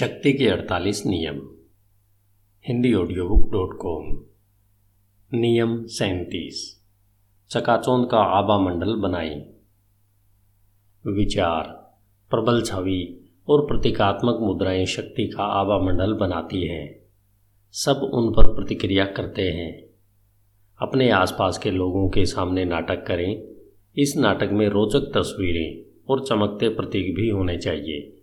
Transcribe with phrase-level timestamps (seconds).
[0.00, 1.42] शक्ति के 48 नियम।
[2.68, 4.24] Hindi audio book dot com
[5.38, 6.84] नियम सैंतीस।
[7.50, 9.46] चकाचौंध का आबा मंडल बनाएँ
[11.06, 11.62] विचार।
[12.30, 17.00] प्रबल छवि और प्रतीकात्मक मुद्राएँ शक्ति का आबा मंडल बनाती हैं।
[17.72, 19.84] सब उन पर प्रतिक्रिया करते हैं।
[20.78, 23.42] अपने आसपास के लोगों के सामने नाटक करें।
[23.96, 28.16] इस नाटक में रोचक तस्वीरें और चमकते प्रतीक भी होने चाहिए।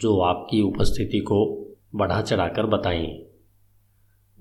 [0.00, 3.22] जो आपकी उपस्थिति को बढ़ा चढ़ाकर बताएँ।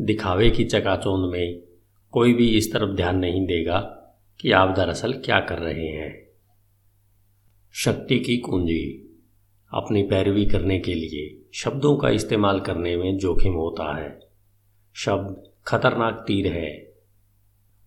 [0.01, 1.61] दिखावे की चकाचौंध में
[2.11, 3.79] कोई भी इस तरफ़ ध्यान नहीं देगा
[4.39, 6.29] कि आप दरअसल क्या कर रहे हैं।
[7.73, 9.05] शक्ति की कुंजी,
[9.73, 14.19] अपनी पैरवी करने के लिए शब्दों का इस्तेमाल करने में जोखिम होता है।
[14.93, 16.93] शब्द खतरनाक तीर है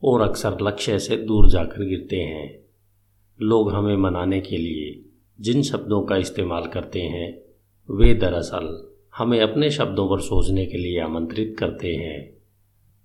[0.05, 2.59] और अक्सर लक्ष्य से दूर जाकर गिरते हैं।
[3.43, 5.05] लोग हमें मनाने के लिए
[5.41, 7.52] जिन शब्दों का इस्तेमाल करते हैं
[7.91, 12.37] वे दरअसल हमें अपने शब्दों पर सोचने के लिए आमंत्रित करते हैं।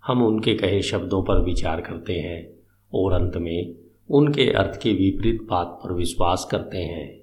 [0.05, 2.49] हम उनके कहे शब्दों पर विचार करते हैं
[2.93, 3.75] और अंत में
[4.09, 7.21] उनके अर्थ के विपरीत बात पर विश्वास करते हैं।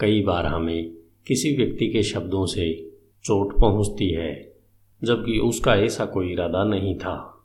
[0.00, 0.92] कई बार हमें
[1.26, 2.92] किसी व्यक्ति के शब्दों से
[3.24, 4.52] चोट पहुँचती है,
[5.04, 7.44] जबकि उसका ऐसा कोई इरादा नहीं था।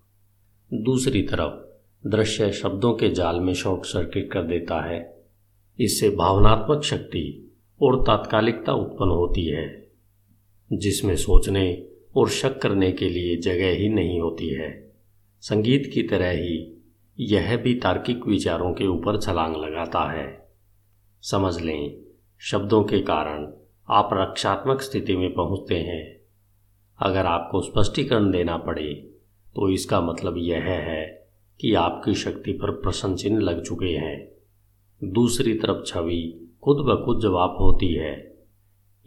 [0.73, 1.53] दूसरी तरफ़
[2.09, 5.23] दृश्य शब्दों के जाल में शॉर्ट सर्किट कर देता है।
[5.79, 7.43] इससे भावनात्मक शक्ति
[7.81, 9.87] और तात्कालिकता उत्पन्न होती है,
[10.73, 14.91] जिसमें सोचने और शक करने के लिए जगह ही नहीं होती है।
[15.41, 16.83] संगीत की तरह ही
[17.19, 20.47] यह भी तार्किक विचारों के ऊपर छलांग लगाता है।
[21.21, 21.97] समझ लें,
[22.39, 23.53] शब्दों के कारण
[23.89, 26.17] आप रक्षात्मक स्थिति में पहुँचते हैं।
[26.99, 28.93] अगर आपको स्पष्टीकरण देना पड़े
[29.55, 31.27] तो इसका मतलब यह है
[31.61, 34.27] कि आपकी शक्ति पर प्रश्न चिन्ह लग चुके हैं।
[35.03, 38.37] दूसरी तरफ़ छवि खुद ब खुद जवाब होती है।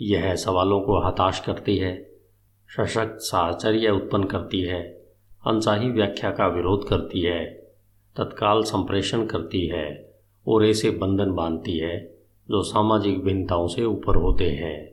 [0.00, 2.11] यह सवालों को हताश करती है,
[2.69, 4.83] सशक्त साहचर्य उत्पन्न करती है
[5.47, 7.47] अनचाही व्याख्या का विरोध करती है,
[8.16, 10.15] तत्काल संप्रेषण करती है
[10.47, 12.19] और ऐसे बंधन बांधती है
[12.50, 14.92] जो सामाजिक भिन्नताओं से ऊपर होते हैं।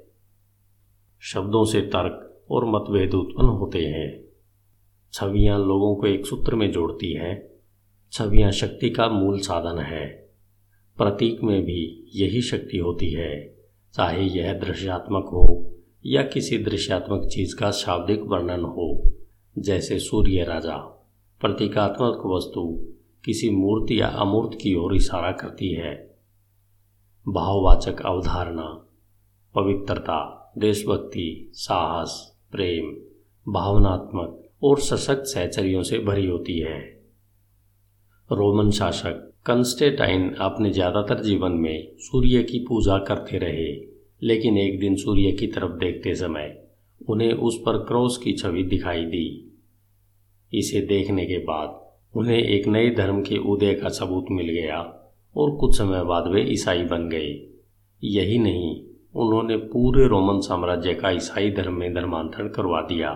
[1.19, 4.23] शब्दों से तर्क और मतभेद उत्पन्न होते हैं।
[5.13, 7.49] छवियाँ लोगों को एक सूत्र में जोड़ती हैं।
[8.11, 10.26] छवियाँ शक्ति का मूल साधन है।
[10.97, 13.57] प्रतीक में भी यही शक्ति होती है।
[13.93, 15.75] चाहे यह दृश्यात्मक हो
[16.05, 19.13] या किसी दृश्यात्मक चीज़ का शाब्दिक वर्णन हो,
[19.57, 20.77] जैसे सूर्य राजा,
[21.41, 22.93] प्रतीकात्मक वस्तु
[23.25, 26.17] किसी मूर्ति या अमूर्त की ओर इशारा करती है।
[27.27, 28.87] भाववाचक अवधारणा,
[29.55, 32.97] पवित्रता, देशभक्ति, साहस, प्रेम,
[33.51, 36.79] भावनात्मक और सशक्त सहचरियों से भरी होती है।
[38.31, 43.67] रोमन शासक कंस्टेटाइन अपने ज़्यादातर जीवन में सूर्य की पूजा करते रहे,
[44.21, 46.55] लेकिन एक दिन सूर्य की तरफ़ देखते समय
[47.01, 49.27] उन्हें उस पर क्रॉस की छवि दिखाई दी।
[50.51, 54.79] इसे देखने के बाद उन्हें एक नए धर्म के उदय का सबूत मिल गया
[55.35, 57.29] और कुछ समय बाद वे ईसाई बन गए।
[58.03, 58.75] यही नहीं,
[59.15, 63.13] उन्होंने पूरे रोमन साम्राज्य का ईसाई धर्म में धर्मांतरण करवा दिया।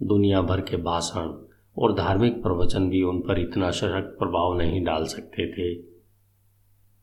[0.00, 1.28] दुनिया भर के भाषण
[1.76, 5.74] और धार्मिक प्रवचन भी उन पर इतना सशक्त प्रभाव नहीं डाल सकते थे।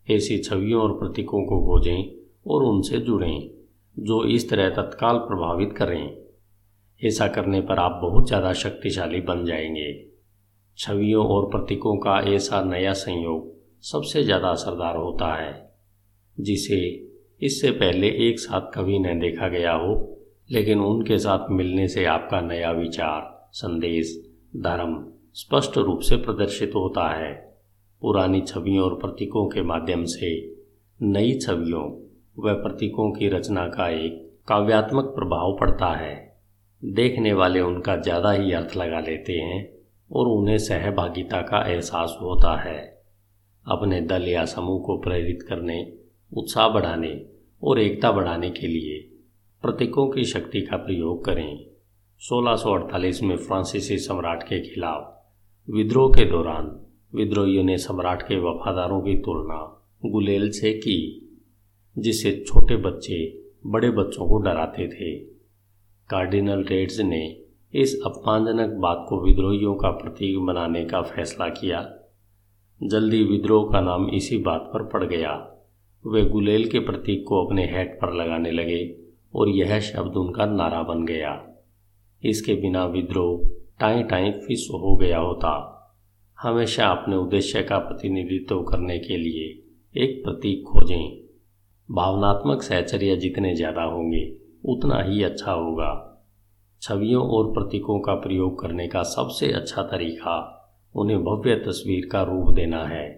[0.08, 2.04] ऐसी छवियों और प्रतीकों को खोजें
[2.48, 3.50] और उनसे जुड़ें,
[3.98, 6.18] जो इस तरह तत्काल प्रभावित करें
[7.02, 9.92] ऐसा करने पर आप बहुत ज़्यादा शक्तिशाली बन जाएँगे।
[10.78, 13.52] छवियों और प्रतीकों का ऐसा नया संयोग
[13.84, 15.54] सबसे ज़्यादा असरदार होता है,
[16.38, 16.80] जिसे
[17.42, 19.96] इससे पहले एक साथ कभी न देखा गया हो,
[20.52, 24.16] लेकिन उनके साथ मिलने से आपका नया विचार, संदेश
[24.54, 25.04] धर्म
[25.34, 27.34] स्पष्ट रूप से प्रदर्शित होता है।
[28.02, 30.30] पुरानी छवियों और प्रतीकों के माध्यम से
[31.00, 31.84] नई छवियों
[32.40, 36.16] व प्रतीकों की रचना का एक काव्यात्मक प्रभाव पड़ता है।
[36.82, 39.68] देखने वाले उनका ज़्यादा ही अर्थ लगा लेते हैं
[40.12, 42.78] और उन्हें सहभागिता का एहसास होता है।
[43.66, 45.94] अपने दल या समूह को प्रेरित करने,
[46.32, 47.20] उत्साह बढ़ाने
[47.64, 49.00] और एकता बढ़ाने के लिए
[49.64, 51.73] प्रतीकों की शक्ति का प्रयोग करें।
[52.30, 55.24] 1648 में फ्रांसीसी सम्राट के खिलाफ
[55.70, 56.86] विद्रोह के दौरान
[57.16, 61.30] विद्रोहियों ने सम्राट के वफादारों की तुलना गुलेल से की,
[61.98, 65.16] जिससे छोटे बच्चे बड़े बच्चों को डराते थे।
[66.10, 67.42] कार्डिनल रेड्स ने
[67.74, 71.94] इस अपमानजनक बात को विद्रोहियों का प्रतीक बनाने का फैसला किया।
[72.84, 75.64] जल्दी विद्रोह का नाम इसी बात पर पड़ गया।
[76.08, 78.96] वे गुलेल के प्रतीक को अपने हेड पर लगाने लगे
[79.36, 81.50] और यह शब्द उनका नारा बन गया।
[82.24, 83.48] इसके बिना विद्रोह
[83.80, 85.70] टाई टाई फिस हो गया होता।
[86.38, 89.50] हमेशा अपने उद्देश्य का प्रतिनिधित्व करने के लिए
[89.96, 91.24] एक प्रतीक खोजें।
[91.90, 94.24] भावनात्मक सहचर्य जितने ज़्यादा होंगे,
[94.66, 96.10] उतना ही अच्छा होगा।
[96.82, 100.36] छवियों और प्रतीकों का प्रयोग करने का सबसे अच्छा तरीका
[100.96, 103.10] उन्हें भव्य तस्वीर का रूप देना है,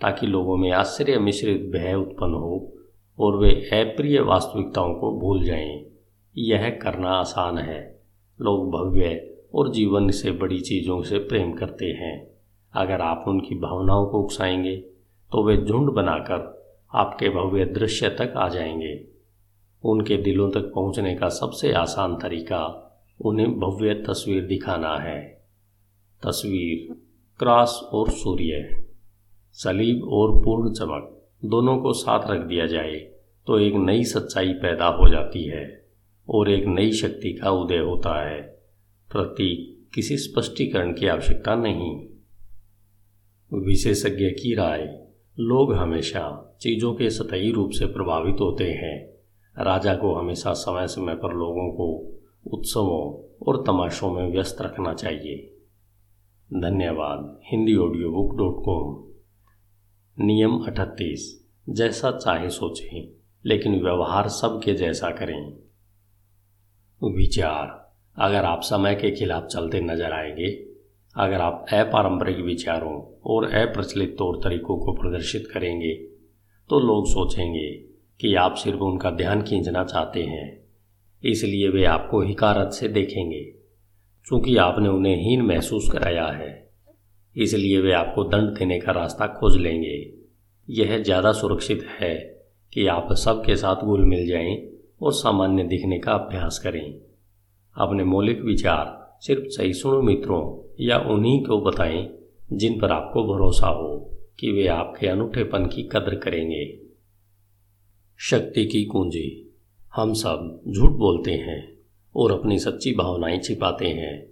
[0.00, 2.72] ताकि लोगों में आश्चर्य मिश्रित भय उत्पन्न हो
[3.18, 5.84] और वे अप्रिय वास्तविकताओं को भूल जाएँ।
[6.36, 8.01] यह करना आसान है।
[8.42, 12.32] लोग भव्य और जीवन से बड़ी चीज़ों से प्रेम करते हैं।
[12.74, 14.76] अगर आप उनकी भावनाओं को उकसाएँगे
[15.32, 16.62] तो वे झुंड बनाकर
[16.94, 19.08] आपके भव्य दृश्य तक आ जाएँगे।
[19.84, 22.88] उनके दिलों तक पहुँचने का सबसे आसान तरीका
[23.20, 25.20] उन्हें भव्य तस्वीर दिखाना है।
[26.22, 26.94] तस्वीर,
[27.38, 28.84] क्रॉस और सूर्य,
[29.52, 32.96] सलीब और पूर्ण चमक, दोनों को साथ रख दिया जाए
[33.46, 35.81] तो एक नई सच्चाई पैदा हो जाती है।
[36.28, 38.42] और एक नई शक्ति का उदय होता है।
[39.12, 42.08] प्रतीक किसी स्पष्टीकरण की आवश्यकता नहीं।
[43.54, 45.06] विशेषज्ञ की राय,
[45.40, 49.12] लोग हमेशा चीज़ों के सतही रूप से प्रभावित होते हैं।
[49.64, 52.18] राजा को हमेशा समय समय पर लोगों को
[52.50, 55.48] उत्सवों और तमाशों में व्यस्त रखना चाहिए।
[56.54, 59.12] धन्यवाद, Hindi audio book dot com
[60.24, 63.08] नियम अठतीस, जैसा चाहे सोचें,
[63.46, 65.61] लेकिन व्यवहार सबके जैसा करें।
[67.08, 67.66] विचार,
[68.16, 70.48] अगर आप समय के खिलाफ चलते नज़र आएँगे,
[71.16, 72.94] अगर आप अपारंपरिक विचारों
[73.24, 75.92] और अप्रचलित तौर तरीकों को प्रदर्शित करेंगे
[76.70, 77.68] तो लोग सोचेंगे
[78.20, 80.62] कि आप सिर्फ़ उनका ध्यान खींचना चाहते हैं,
[81.22, 83.42] इसलिए वे आपको हिकारत से देखेंगे
[84.26, 86.50] क्योंकि आपने उन्हें हीन महसूस कराया है।
[87.36, 89.98] इसलिए वे आपको दंड देने का रास्ता खोज लेंगे।
[90.68, 92.14] यह ज़्यादा सुरक्षित है
[92.72, 94.56] कि आप सबके साथ घुल मिल जाएँ
[95.02, 96.94] और सामान्य दिखने का अभ्यास करें।
[97.76, 102.08] अपने मौलिक विचार सिर्फ़ सहिष्णु मित्रों या उन्हीं को बताएँ
[102.52, 106.78] जिन पर आपको भरोसा हो कि वे आपके अनूठेपन की कदर करेंगे।
[108.18, 109.58] शक्ति की कुंजी।
[109.94, 111.78] हम सब झूठ बोलते हैं
[112.16, 114.26] और अपनी सच्ची भावनाएँ छिपाते हैं,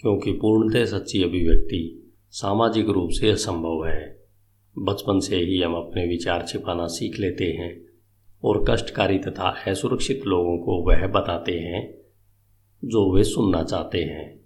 [0.00, 4.22] क्योंकि पूर्णतः सच्ची अभिव्यक्ति सामाजिक रूप से असंभव है।
[4.78, 7.91] बचपन से ही हम अपने विचार छिपाना सीख लेते हैं
[8.44, 11.94] और कष्टकारी तथा असुरक्षित लोगों को वह बताते हैं,
[12.84, 14.40] जो वे सुनना चाहते हैं।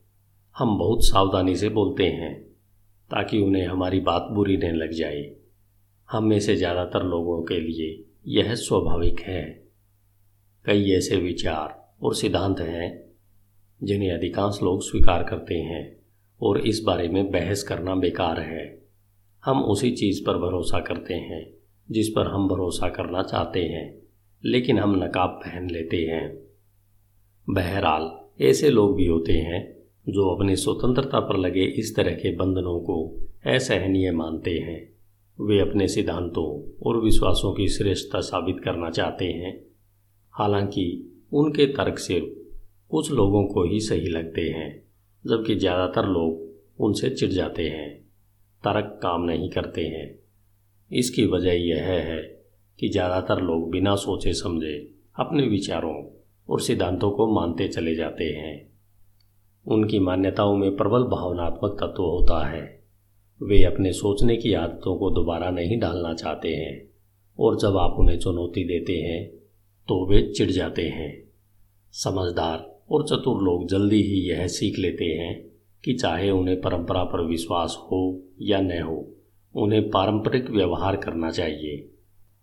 [0.56, 2.42] हम बहुत सावधानी से बोलते हैं,
[3.10, 5.36] ताकि उन्हें हमारी बात बुरी नहीं लग जाए।
[6.10, 9.66] हम में से ज़्यादातर लोगों के लिए यह स्वाभाविक है।
[10.64, 13.04] कई ऐसे विचार और सिद्धांत हैं,
[13.82, 15.96] जिन्हें अधिकांश लोग स्वीकार करते हैं
[16.40, 18.86] और इस बारे में बहस करना बेकार है।
[19.44, 21.46] हम उसी चीज़ पर भरोसा करते हैं।
[21.90, 23.98] जिस पर हम भरोसा करना चाहते हैं,
[24.44, 26.38] लेकिन हम नकाब पहन लेते हैं।
[27.50, 29.76] बहरहाल, ऐसे लोग भी होते हैं,
[30.08, 33.16] जो अपनी स्वतंत्रता पर लगे इस तरह के बंधनों को
[33.46, 34.96] असहनीय मानते हैं।
[35.40, 39.66] वे अपने सिद्धांतों और विश्वासों की श्रेष्ठता साबित करना चाहते हैं।
[40.32, 42.26] हालाँकि, उनके तर्क सिर्फ़
[42.90, 44.82] कुछ लोगों को ही सही लगते हैं,
[45.26, 46.46] जबकि ज़्यादातर लोग
[46.80, 48.00] उनसे चिढ़ जाते हैं।
[48.64, 50.25] तर्क काम नहीं करते हैं।
[50.90, 52.20] इसकी वजह यह है
[52.78, 54.74] कि ज़्यादातर लोग बिना सोचे समझे
[55.18, 55.94] अपने विचारों
[56.48, 58.54] और सिद्धांतों को मानते चले जाते हैं।
[59.66, 62.64] उनकी मान्यताओं में प्रबल भावनात्मक तत्व होता है।
[63.40, 66.88] वे अपने सोचने की आदतों को दोबारा नहीं डालना चाहते हैं
[67.38, 69.26] और जब आप उन्हें चुनौती देते हैं
[69.88, 71.12] तो वे चिढ़ जाते हैं।
[71.94, 75.34] समझदार और चतुर लोग जल्दी ही यह सीख लेते हैं
[75.84, 78.00] कि चाहे उन्हें परंपरा पर विश्वास हो
[78.42, 78.96] या न हो
[79.56, 81.90] उन्हें पारंपरिक व्यवहार करना चाहिए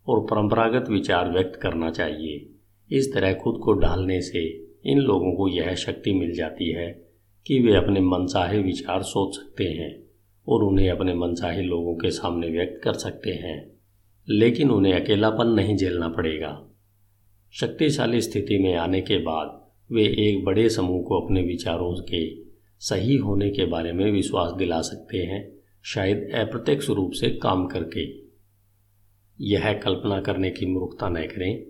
[0.07, 2.49] और परंपरागत विचार व्यक्त करना चाहिए।
[2.97, 7.09] इस तरह खुद को ढालने से इन लोगों को यह शक्ति मिल जाती है
[7.47, 10.03] कि वे अपने मनचाहे विचार सोच सकते हैं
[10.47, 13.73] और उन्हें अपने मनचाहे लोगों के सामने व्यक्त कर सकते हैं।
[14.29, 16.67] लेकिन उन्हें अकेलापन नहीं झेलना पड़ेगा।
[17.51, 22.35] शक्तिशाली स्थिति में आने के बाद वे एक बड़े समूह को अपने विचारों के
[22.79, 28.23] सही होने के बारे में विश्वास दिला सकते हैं शायद अप्रत्यक्ष रूप से काम करके।
[29.41, 31.63] यह कल्पना करने की मूर्खता न करें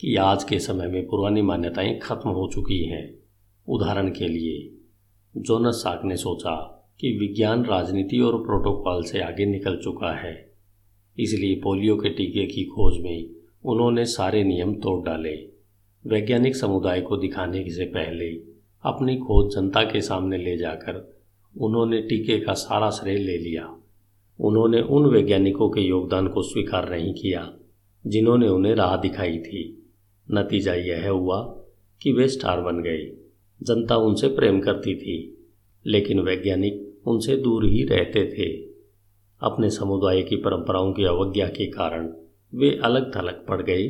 [0.00, 3.18] कि आज के समय में पुरानी मान्यताएँ खत्म हो चुकी हैं।
[3.68, 4.74] उदाहरण के लिए,
[5.36, 10.52] जोनस साक ने सोचा कि विज्ञान राजनीति और प्रोटोकॉल से आगे निकल चुका है।
[11.18, 13.30] इसलिए पोलियो के टीके की खोज में
[13.64, 15.34] उन्होंने सारे नियम तोड़ डाले।
[16.06, 18.28] वैज्ञानिक समुदाय को दिखाने से पहले
[18.82, 21.17] अपनी खोज जनता के सामने ले जाकर
[21.58, 23.76] उन्होंने टीके का सारा श्रेय ले लिया।
[24.40, 27.54] उन्होंने उन वैज्ञानिकों के योगदान को स्वीकार नहीं किया,
[28.06, 29.90] जिन्होंने उन्हें राह दिखाई थी।
[30.30, 31.42] नतीजा यह हुआ
[32.02, 33.16] कि वे स्टार बन गए।
[33.62, 35.46] जनता उनसे प्रेम करती थी,
[35.86, 38.68] लेकिन वैज्ञानिक उनसे दूर ही रहते थे।
[39.40, 42.12] अपने समुदाय की परंपराओं की अवज्ञा के कारण
[42.54, 43.88] वे अलग थलग पड़ गए।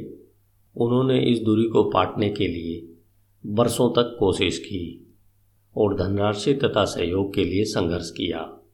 [0.76, 2.88] उन्होंने इस दूरी को पाटने के लिए
[3.46, 5.07] बरसों तक कोशिश की।
[5.78, 8.64] और धनराशि तथा सहयोग के लिए संघर्ष किया।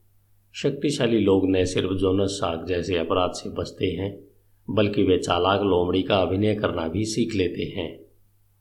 [0.52, 4.24] शक्तिशाली लोग न सिर्फ़ जोनस साग जैसे अपराध से बचते हैं,
[4.70, 8.00] बल्कि वे चालाक लोमड़ी का अभिनय करना भी सीख लेते हैं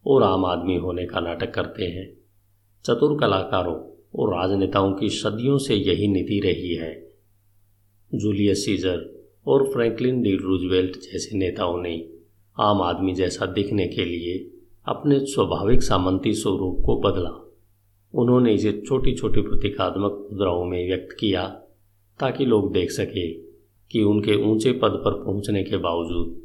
[0.07, 2.13] और आम आदमी होने का नाटक करते हैं।
[2.85, 7.13] चतुर कलाकारों और राजनेताओं की सदियों से यही नीति रही है।
[8.15, 12.09] जूलियस सीजर और फ्रैंकलिन डी रूजवेल्ट जैसे नेताओं ने
[12.59, 14.51] आम आदमी जैसा दिखने के लिए
[14.87, 17.42] अपने स्वाभाविक सामंती स्वरूप को बदला।
[18.13, 21.47] उन्होंने इसे छोटी छोटी प्रतीकात्मक मुद्राओं में व्यक्त किया
[22.19, 23.33] ताकि लोग देख सके
[23.91, 26.41] कि उनके ऊँचे पद पर पहुँचने के बावजूद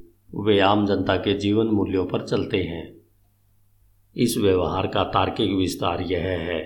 [0.47, 2.97] वे आम जनता के जीवन मूल्यों पर चलते हैं।
[4.17, 6.61] इस व्यवहार का तार्किक विस्तार यह है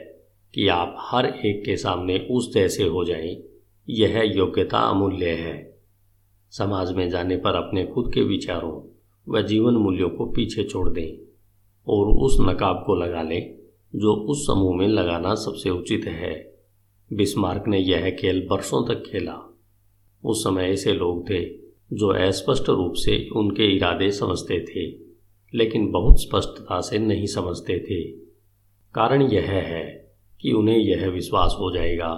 [0.55, 3.43] कि आप हर एक के सामने उस जैसे हो जाएँ,
[3.91, 5.81] यह योग्यता अमूल्य है।
[6.51, 11.19] समाज में जाने पर अपने खुद के विचारों व जीवन मूल्यों को पीछे छोड़ दें
[11.89, 13.62] और उस नकाब को लगा लें
[13.95, 16.55] जो उस समूह में लगाना सबसे उचित है।
[17.13, 19.59] बिस्मार्क ने यह खेल बरसों तक खेला।
[20.25, 21.45] उस समय ऐसे लोग थे
[21.93, 24.99] जो अस्पष्ट रूप से उनके इरादे समझते थे,
[25.55, 28.03] लेकिन बहुत स्पष्टता से नहीं समझते थे।
[28.95, 32.15] कारण यह है कि उन्हें यह विश्वास हो जाएगा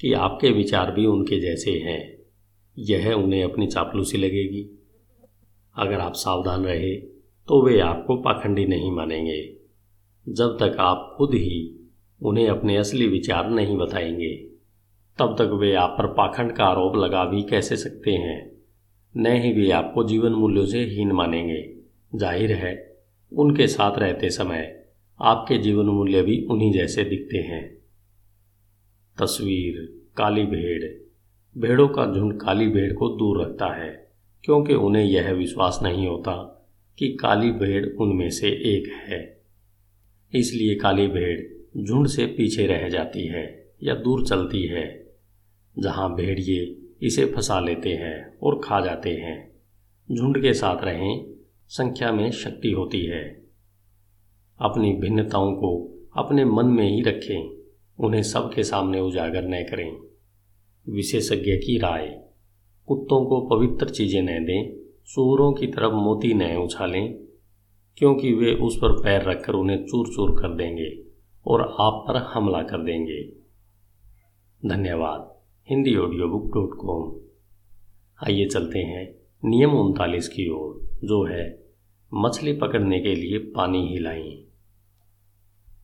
[0.00, 2.18] कि आपके विचार भी उनके जैसे हैं।
[2.78, 4.78] यह उन्हें अपनी चापलूसी लगेगी।
[5.76, 6.96] अगर आप सावधान रहे
[7.48, 9.61] तो वे आपको पाखंडी नहीं मानेंगे।
[10.28, 11.88] जब तक आप खुद ही
[12.22, 14.36] उन्हें अपने असली विचार नहीं बताएँगे,
[15.18, 18.52] तब तक वे आप पर पाखंड का आरोप लगा भी कैसे सकते हैं?
[19.16, 21.74] न ही वे आपको जीवन मूल्यों से हीन मानेंगे।
[22.14, 22.96] ज़ाहिर है,
[23.32, 24.84] उनके साथ रहते समय
[25.22, 27.74] आपके जीवन मूल्य भी उन्हीं जैसे दिखते हैं।
[29.20, 30.84] तस्वीर, काली भेड़।
[31.60, 34.10] भेड़ों का झुंड काली भेड़ को दूर रखता है,
[34.44, 36.66] क्योंकि उन्हें यह विश्वास नहीं होता
[36.98, 39.31] कि काली भेड़ उनमें से एक है।
[40.34, 41.40] इसलिए काली भेड़
[41.84, 45.12] झुंड से पीछे रह जाती है या दूर चलती है।
[45.78, 49.52] जहाँ भेड़िए इसे फंसा लेते हैं और खा जाते हैं,
[50.12, 51.24] झुंड के साथ रहें,
[51.68, 53.42] संख्या में शक्ति होती है।
[54.60, 55.70] अपनी भिन्नताओं को
[56.16, 57.50] अपने मन में ही रखें,
[57.98, 59.96] उन्हें सबके सामने उजागर न करें।
[60.88, 62.06] विशेषज्ञ की राय,
[62.86, 67.21] कुत्तों को पवित्र चीज़ें न दें सूरों की तरफ़ मोती न उछालें
[67.96, 71.02] क्योंकि वे उस पर पैर रखकर उन्हें चूर चूर कर देंगे
[71.46, 73.32] और आप पर हमला कर देंगे।
[74.68, 75.34] धन्यवाद।
[75.70, 77.16] Hindi audio book dot com
[78.26, 81.64] आइए चलते हैं नियम उनतालीस की ओर, जो है,
[82.14, 84.44] मछली पकड़ने के लिए पानी हिलाएँ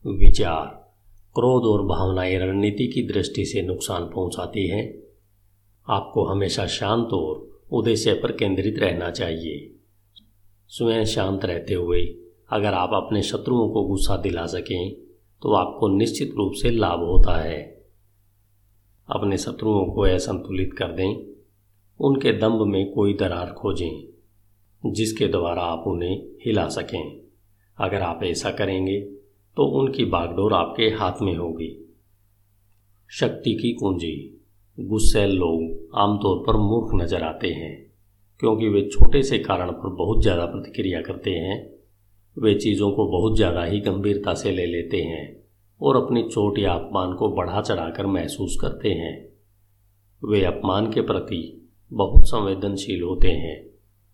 [0.07, 0.67] विचार।
[1.35, 4.99] क्रोध और भावनाएँ रणनीति की दृष्टि से नुकसान पहुंचाती हैं।
[5.89, 9.78] आपको हमेशा शांत और उद्देश्य पर केंद्रित रहना चाहिए।
[10.71, 12.01] स्वयं शांत रहते हुए
[12.51, 14.95] अगर आप अपने शत्रुओं को गुस्सा दिला सकें
[15.43, 17.61] तो आपको निश्चित रूप से लाभ होता है।
[19.09, 21.15] अपने शत्रुओं को असंतुलित कर दें,
[22.01, 27.21] उनके दम्भ में कोई दरार खोजें, जिसके द्वारा आप उन्हें हिला सकें।
[27.79, 29.01] अगर आप ऐसा करेंगे
[29.57, 31.75] तो उनकी बागडोर आपके हाथ में होगी।
[33.11, 34.17] शक्ति की कुंजी,
[34.79, 37.88] गुस्सेल लोग आमतौर पर मूर्ख नज़र आते हैं।
[38.41, 41.79] क्योंकि वे छोटे से कारण पर बहुत ज़्यादा प्रतिक्रिया करते हैं।
[42.37, 45.43] वे चीज़ों को बहुत ज़्यादा ही गंभीरता से ले लेते हैं
[45.81, 49.29] और अपनी चोट या अपमान को बढ़ा चढ़ाकर महसूस करते हैं।
[50.31, 53.67] वे अपमान के प्रति बहुत संवेदनशील होते हैं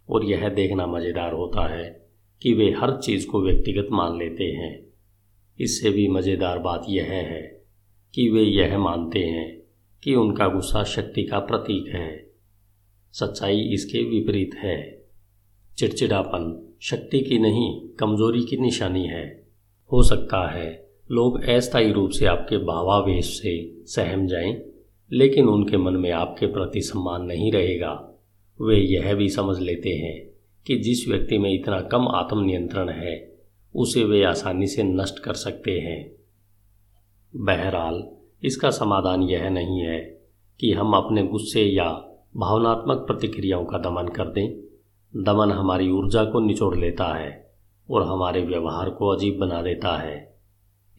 [0.08, 2.04] और यह देखना मज़ेदार होता है
[2.42, 4.86] कि वे हर चीज़ को व्यक्तिगत मान लेते हैं।
[5.58, 7.62] इससे भी मज़ेदार बात यह है
[8.14, 9.62] कि वे यह मानते हैं
[10.02, 12.23] कि उनका गुस्सा शक्ति का प्रतीक है।
[13.14, 15.04] सच्चाई इसके विपरीत है।
[15.78, 19.46] चिड़चिड़ापन शक्ति की नहीं कमज़ोरी की निशानी है।
[19.92, 24.62] हो सकता है लोग अस्थायी रूप से आपके भावावेश से सहम जाएँ,
[25.12, 28.20] लेकिन उनके मन में आपके प्रति सम्मान नहीं रहेगा।
[28.60, 30.30] वे यह भी समझ लेते हैं
[30.66, 33.34] कि जिस व्यक्ति में इतना कम आत्मनियंत्रण है
[33.74, 36.12] उसे वे आसानी से नष्ट कर सकते हैं।
[37.36, 38.08] बहरहाल
[38.42, 40.20] इसका समाधान यह नहीं है
[40.60, 44.60] कि हम अपने गुस्से या भावनात्मक प्रतिक्रियाओं का दमन कर दें।
[45.24, 47.54] दमन हमारी ऊर्जा को निचोड़ लेता है
[47.90, 50.38] और हमारे व्यवहार को अजीब बना देता है।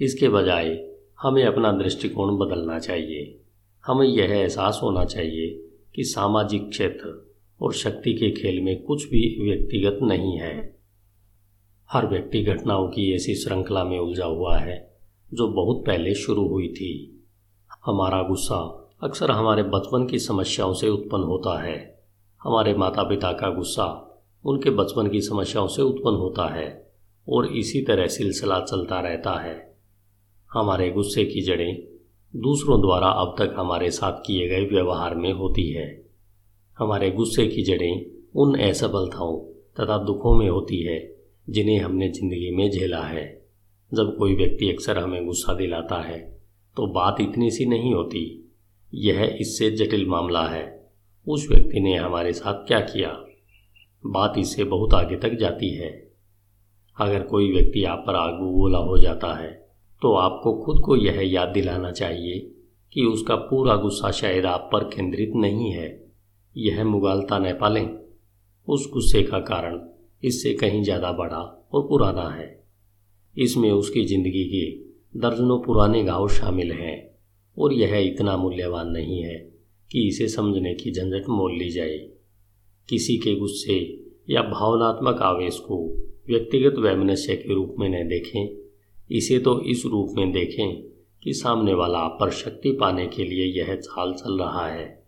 [0.01, 3.39] इसके बजाय हमें अपना दृष्टिकोण बदलना चाहिए।
[3.86, 9.50] हमें यह एहसास होना चाहिए कि सामाजिक क्षेत्र और शक्ति के खेल में कुछ भी
[9.50, 10.80] व्यक्तिगत नहीं है।
[11.92, 14.98] हर व्यक्ति घटनाओं की ऐसी श्रृंखला में उलझा हुआ है
[15.34, 17.24] जो बहुत पहले शुरू हुई थी।
[17.86, 21.75] हमारा गुस्सा अक्सर हमारे बचपन की समस्याओं से उत्पन्न होता है।
[22.41, 23.85] हमारे माता पिता का गुस्सा
[24.43, 26.67] उनके बचपन की समस्याओं से उत्पन्न होता है
[27.27, 29.55] और इसी तरह सिलसिला चलता रहता है।
[30.51, 31.75] हमारे गुस्से की जड़ें
[32.33, 35.87] दूसरों द्वारा अब तक हमारे साथ किए गए व्यवहार में होती है।
[36.77, 39.37] हमारे गुस्से की जड़ें उन असफलताओं
[39.79, 40.97] तथा दुखों में होती है
[41.47, 43.27] जिन्हें हमने ज़िंदगी में झेला है।
[43.91, 46.19] जब कोई व्यक्ति अक्सर हमें गुस्सा दिलाता है
[46.77, 48.25] तो बात इतनी सी नहीं होती।
[48.95, 50.63] यह इससे जटिल मामला है।
[51.27, 53.09] उस व्यक्ति ने हमारे साथ क्या किया?
[54.03, 55.89] बात इससे बहुत आगे तक जाती है।
[56.97, 59.51] अगर कोई व्यक्ति आप पर आगू बोला हो जाता है
[60.01, 62.39] तो आपको खुद को यह याद दिलाना चाहिए
[62.93, 65.87] कि उसका पूरा गुस्सा शायद आप पर केंद्रित नहीं है।
[66.55, 67.87] यह मुगालता न पालें
[68.67, 69.79] उस गुस्से का कारण
[70.23, 71.39] इससे कहीं ज़्यादा बड़ा
[71.73, 72.47] और पुराना है।
[73.35, 76.95] इसमें उसकी ज़िंदगी के दर्जनों पुराने घाव शामिल हैं।
[77.57, 79.51] और यह इतना मूल्यवान नहीं है
[79.91, 81.97] कि इसे समझने की झंझट मोल ली जाए।
[82.89, 85.95] किसी के गुस्से या भावनात्मक आवेश को
[86.27, 88.57] व्यक्तिगत वैमनस्य के रूप में न देखें।
[89.12, 90.83] इसे तो इस रूप में देखें
[91.24, 95.03] कि सामने वाला आप पर शक्ति पाने के लिए यह चाल चल रहा है।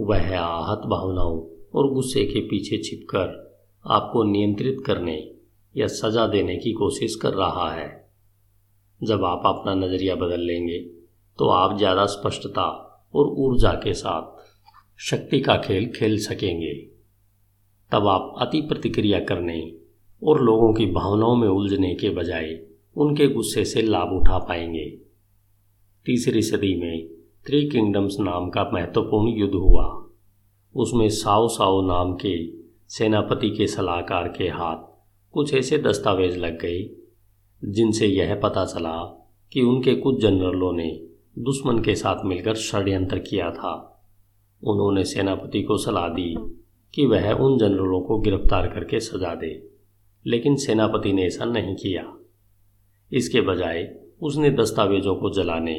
[0.00, 5.30] वह आहत भावनाओं और गुस्से के पीछे छिपकर आपको नियंत्रित करने
[5.76, 8.10] या सजा देने की कोशिश कर रहा है।
[9.02, 10.99] जब आप अपना नज़रिया बदल लेंगे
[11.40, 12.64] तो आप ज़्यादा स्पष्टता
[13.14, 14.42] और ऊर्जा के साथ
[15.00, 16.72] शक्ति का खेल खेल सकेंगे।
[17.92, 19.60] तब आप अति प्रतिक्रिया करने
[20.22, 22.52] और लोगों की भावनाओं में उलझने के बजाय
[22.96, 24.84] उनके गुस्से से लाभ उठा पाएँगे।
[26.06, 27.08] तीसरी सदी में
[27.46, 29.86] थ्री किंगडम्स नाम का महत्वपूर्ण युद्ध हुआ।
[30.74, 32.38] उसमें साओ साओ नाम के
[32.88, 34.88] सेनापति के सलाहकार के हाथ
[35.34, 36.88] कुछ ऐसे दस्तावेज़ लग गए,
[37.62, 38.98] जिनसे यह पता चला
[39.52, 43.72] कि उनके कुछ जनरलों ने दुश्मन के साथ मिलकर षड्यंत्र किया था।
[44.62, 46.34] उन्होंने सेनापति को सलाह दी
[46.94, 49.52] कि वह उन जनरलों को गिरफ़्तार करके सजा दे,
[50.26, 52.04] लेकिन सेनापति ने ऐसा नहीं किया।
[53.12, 53.88] इसके बजाय
[54.22, 55.78] उसने दस्तावेजों को जलाने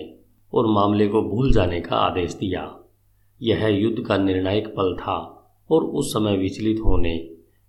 [0.53, 2.63] और मामले को भूल जाने का आदेश दिया।
[3.41, 5.17] यह युद्ध का निर्णायक पल था
[5.69, 7.15] और उस समय विचलित होने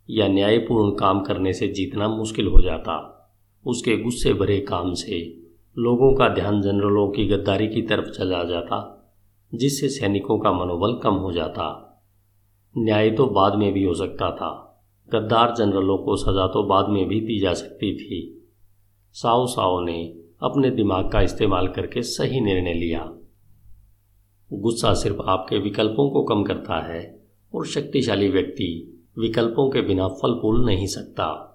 [0.09, 2.99] या न्यायपूर्ण काम करने से जीतना मुश्किल हो जाता।
[3.65, 5.42] उसके गुस्से भरे काम से
[5.79, 9.11] लोगों का ध्यान जनरलों की गद्दारी की तरफ़ चला जाता,
[9.55, 11.89] जिससे सैनिकों का मनोबल कम हो जाता।
[12.79, 14.83] न्याय तो बाद में भी हो सकता था।
[15.15, 18.49] गद्दार जनरलों को सजा तो बाद में भी दी जा सकती थी।
[19.13, 23.13] साओ साओ ने अपने दिमाग का इस्तेमाल करके सही निर्णय लिया।
[24.53, 30.39] गुस्सा सिर्फ़ आपके विकल्पों को कम करता है और शक्तिशाली व्यक्ति विकल्पों के बिना फल
[30.43, 31.49] फूल नहीं सकता।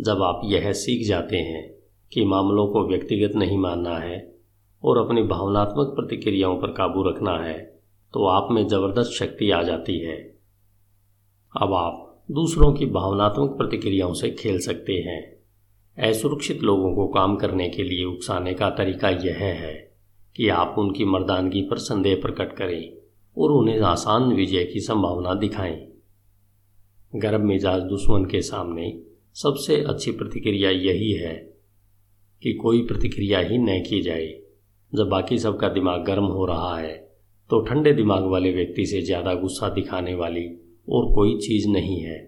[0.00, 1.79] जब आप यह सीख जाते हैं
[2.12, 4.34] कि मामलों को व्यक्तिगत नहीं मानना है
[4.82, 7.58] और अपनी भावनात्मक प्रतिक्रियाओं पर काबू रखना है
[8.14, 10.16] तो आप में ज़बरदस्त शक्ति आ जाती है।
[11.54, 15.20] अब आप दूसरों की भावनात्मक प्रतिक्रियाओं से खेल सकते हैं।
[16.08, 19.74] असुरक्षित लोगों को काम करने के लिए उकसाने का तरीका यह है
[20.36, 22.92] कि आप उनकी मर्दानगी पर संदेह प्रकट करें
[23.36, 25.86] और उन्हें आसान विजय की संभावना दिखाएँ।
[27.16, 29.02] गर्भ मिजाज दुश्मन के सामने
[29.34, 31.49] सबसे अच्छी प्रतिक्रिया यही है
[32.42, 34.28] कि कोई प्रतिक्रिया ही न की जाए।
[34.92, 36.96] जब बाकी सबका दिमाग गर्म हो रहा है
[37.50, 40.44] तो ठंडे दिमाग वाले व्यक्ति से ज़्यादा गुस्सा दिखाने वाली
[40.88, 42.18] और कोई चीज़ नहीं है।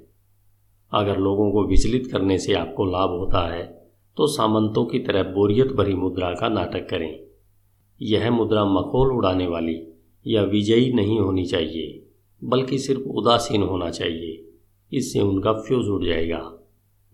[0.92, 3.62] अगर लोगों को विचलित करने से आपको लाभ होता है
[4.16, 7.18] तो सामंतों की तरह बोरियत भरी मुद्रा का नाटक करें।
[8.00, 9.76] यह मुद्रा मखोल उड़ाने वाली
[10.26, 12.02] या विजयी नहीं होनी चाहिए,
[12.42, 14.38] बल्कि सिर्फ़ उदासीन होना चाहिए।
[14.92, 16.40] इससे उनका फ्यूज उड़ जाएगा।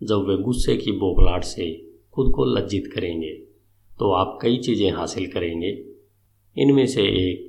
[0.01, 1.69] जब वे गुस्से की बोखलाट से
[2.19, 3.33] खुद को लज्जित करेंगे
[3.91, 5.69] तो आप कई चीज़ें हासिल करेंगे।
[6.55, 7.45] इनमें से एक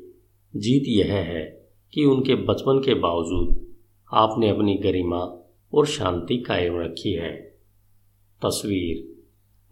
[0.54, 1.42] जीत यह है
[1.92, 3.66] कि उनके बचपन के बावजूद
[4.10, 5.18] आपने अपनी गरिमा
[5.72, 7.32] और शांति कायम रखी है।
[8.42, 9.04] तस्वीर,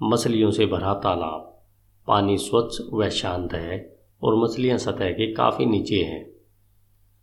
[0.01, 1.65] मछलियों से भरा तालाब,
[2.09, 3.81] पानी स्वच्छ व शांत है
[4.23, 6.25] और मछलियाँ सतह के काफ़ी नीचे हैं।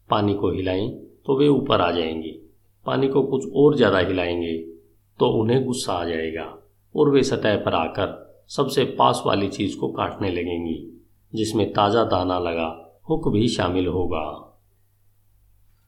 [0.09, 0.89] पानी को हिलाएँ
[1.25, 2.39] तो वे ऊपर आ जाएँगी।
[2.85, 4.57] पानी को कुछ और ज़्यादा हिलाएँगे
[5.19, 6.53] तो उन्हें गुस्सा आ जाएगा।
[6.95, 12.39] और वे सतह पर आकर सबसे पास वाली चीज़ को काटने लगेंगी, जिसमें ताज़ा दाना
[12.39, 14.41] लगा हुक भी शामिल होगा।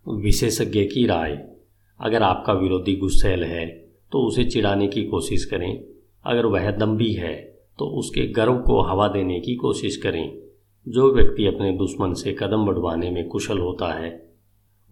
[0.06, 1.32] विशेषज्ञ की राय,
[2.00, 3.66] अगर आपका विरोधी गुस्सेल है
[4.12, 5.84] तो उसे चिढ़ाने की कोशिश करें।
[6.26, 7.36] अगर वह दम्भी है
[7.80, 10.42] तो उसके गर्व को हवा देने की कोशिश करें।
[10.88, 14.10] जो व्यक्ति अपने दुश्मन से कदम बढ़वाने में कुशल होता है,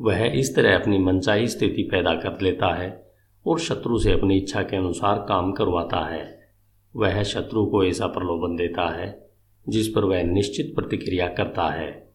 [0.01, 3.04] वह इस तरह अपनी मनचाही स्थिति पैदा कर लेता है।
[3.47, 6.49] और शत्रु से अपनी इच्छा के अनुसार काम करवाता है।
[6.95, 9.29] वह शत्रु को ऐसा प्रलोभन देता है,
[9.69, 12.13] जिस पर वह निश्चित प्रतिक्रिया करता है।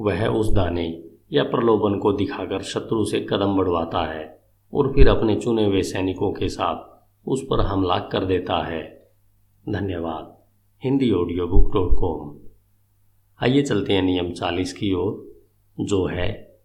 [0.00, 4.42] वह उस दाने या प्रलोभन को दिखाकर शत्रु से कदम बढ़वाता है
[4.74, 6.90] और फिर अपने चुने हुए सैनिकों के साथ
[7.28, 9.10] उस पर हमला कर देता है।
[9.68, 10.36] धन्यवाद।
[10.84, 12.36] Hindi audio book dot com.
[13.42, 15.42] आइए चलते हैं नियम चालीस की ओर,
[15.80, 16.58] जो है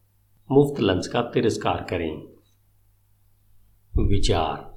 [0.51, 2.34] मुफ़्त लंच का तिरस्कार करें।
[3.99, 4.75] विचार।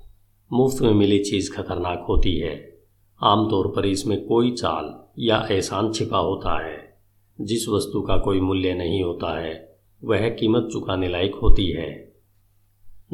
[0.53, 2.79] मुफ़्त में मिली चीज़ खतरनाक होती है।
[3.23, 6.99] आमतौर पर इसमें कोई चाल या एहसान छिपा होता है।
[7.41, 12.13] जिस वस्तु का कोई मूल्य नहीं होता है, वह कीमत चुकाने लायक होती है।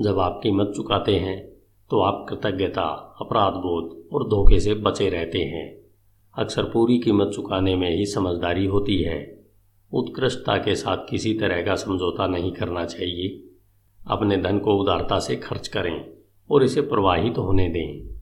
[0.01, 1.49] जब आप कीमत चुकाते हैं
[1.91, 5.81] तो आप कृतज्ञता अपराध बोध और धोखे से बचे रहते हैं।
[6.39, 9.47] अक्सर पूरी कीमत चुकाने में ही समझदारी होती है।
[9.93, 13.44] उत्कृष्टता के साथ किसी तरह का समझौता नहीं करना चाहिए।
[14.07, 16.05] अपने धन को उदारता से खर्च करें
[16.51, 18.15] और इसे प्रवाहित होने दें।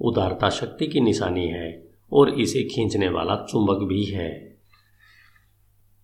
[0.00, 4.56] उदारता शक्ति की निशानी है और इसे खींचने वाला चुंबक भी है।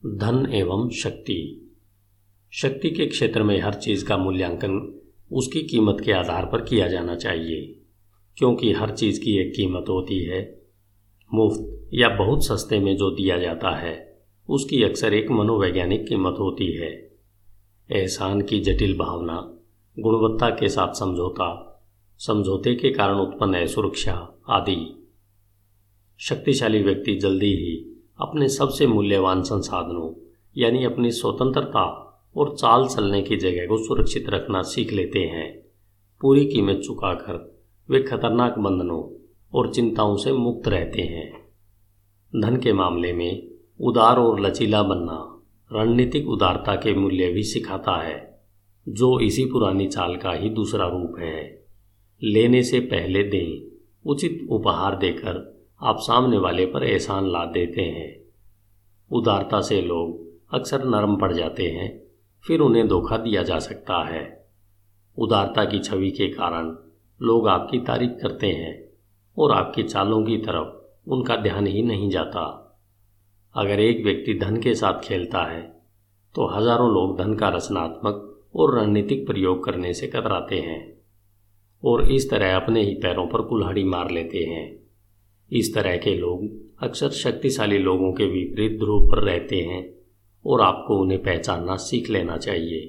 [0.07, 1.71] धन एवं शक्ति।
[2.53, 5.01] शक्ति के क्षेत्र में हर चीज़ का मूल्यांकन
[5.33, 7.81] उसकी कीमत के आधार पर किया जाना चाहिए,
[8.37, 10.63] क्योंकि हर चीज़ की एक कीमत होती है।
[11.35, 16.73] मुफ़्त या बहुत सस्ते में जो दिया जाता है, उसकी अक्सर एक मनोवैज्ञानिक कीमत होती
[16.73, 17.06] है।
[17.93, 19.55] एहसान की जटिल भावना,
[19.99, 21.81] गुणवत्ता के साथ समझौता,
[22.19, 25.09] समझौते के कारण उत्पन्न है सुरक्षा आदि।
[26.19, 32.03] शक्तिशाली व्यक्ति जल्दी ही अपने सबसे मूल्यवान संसाधनों, यानी अपनी स्वतंत्रता
[32.37, 35.67] और चाल चलने की जगह को सुरक्षित रखना सीख लेते हैं।
[36.21, 41.49] पूरी कीमत चुकाकर वे खतरनाक बंधनों और चिंताओं से मुक्त रहते हैं।
[42.41, 43.49] धन के मामले में
[43.81, 45.36] उदार और लचीला बनना।
[45.73, 48.41] रणनीतिक उदारता के मूल्य भी सिखाता है,
[48.89, 51.65] जो इसी पुरानी चाल का ही दूसरा रूप है।
[52.23, 53.77] लेने से पहले दें
[54.07, 58.21] उचित उपहार देकर आप सामने वाले पर एहसान ला देते हैं।
[59.11, 62.03] उदारता से लोग अक्सर नरम पड़ जाते हैं,
[62.47, 64.47] फिर उन्हें धोखा दिया जा सकता है।
[65.19, 66.77] उदारता की छवि के कारण
[67.23, 68.89] लोग आपकी तारीफ़ करते हैं
[69.39, 72.63] और आपकी चालों की तरफ़ उनका ध्यान ही नहीं जाता।
[73.57, 75.61] अगर एक व्यक्ति धन के साथ खेलता है
[76.35, 80.81] तो हज़ारों लोग धन का रचनात्मक और रणनीतिक प्रयोग करने से कतराते हैं
[81.83, 84.67] और इस तरह अपने ही पैरों पर कुल्हाड़ी मार लेते हैं।
[85.51, 86.45] इस तरह के लोग
[86.83, 89.83] अक्सर शक्तिशाली लोगों के विपरीत ध्रुव पर रहते हैं
[90.45, 92.87] और आपको उन्हें पहचानना सीख लेना चाहिए,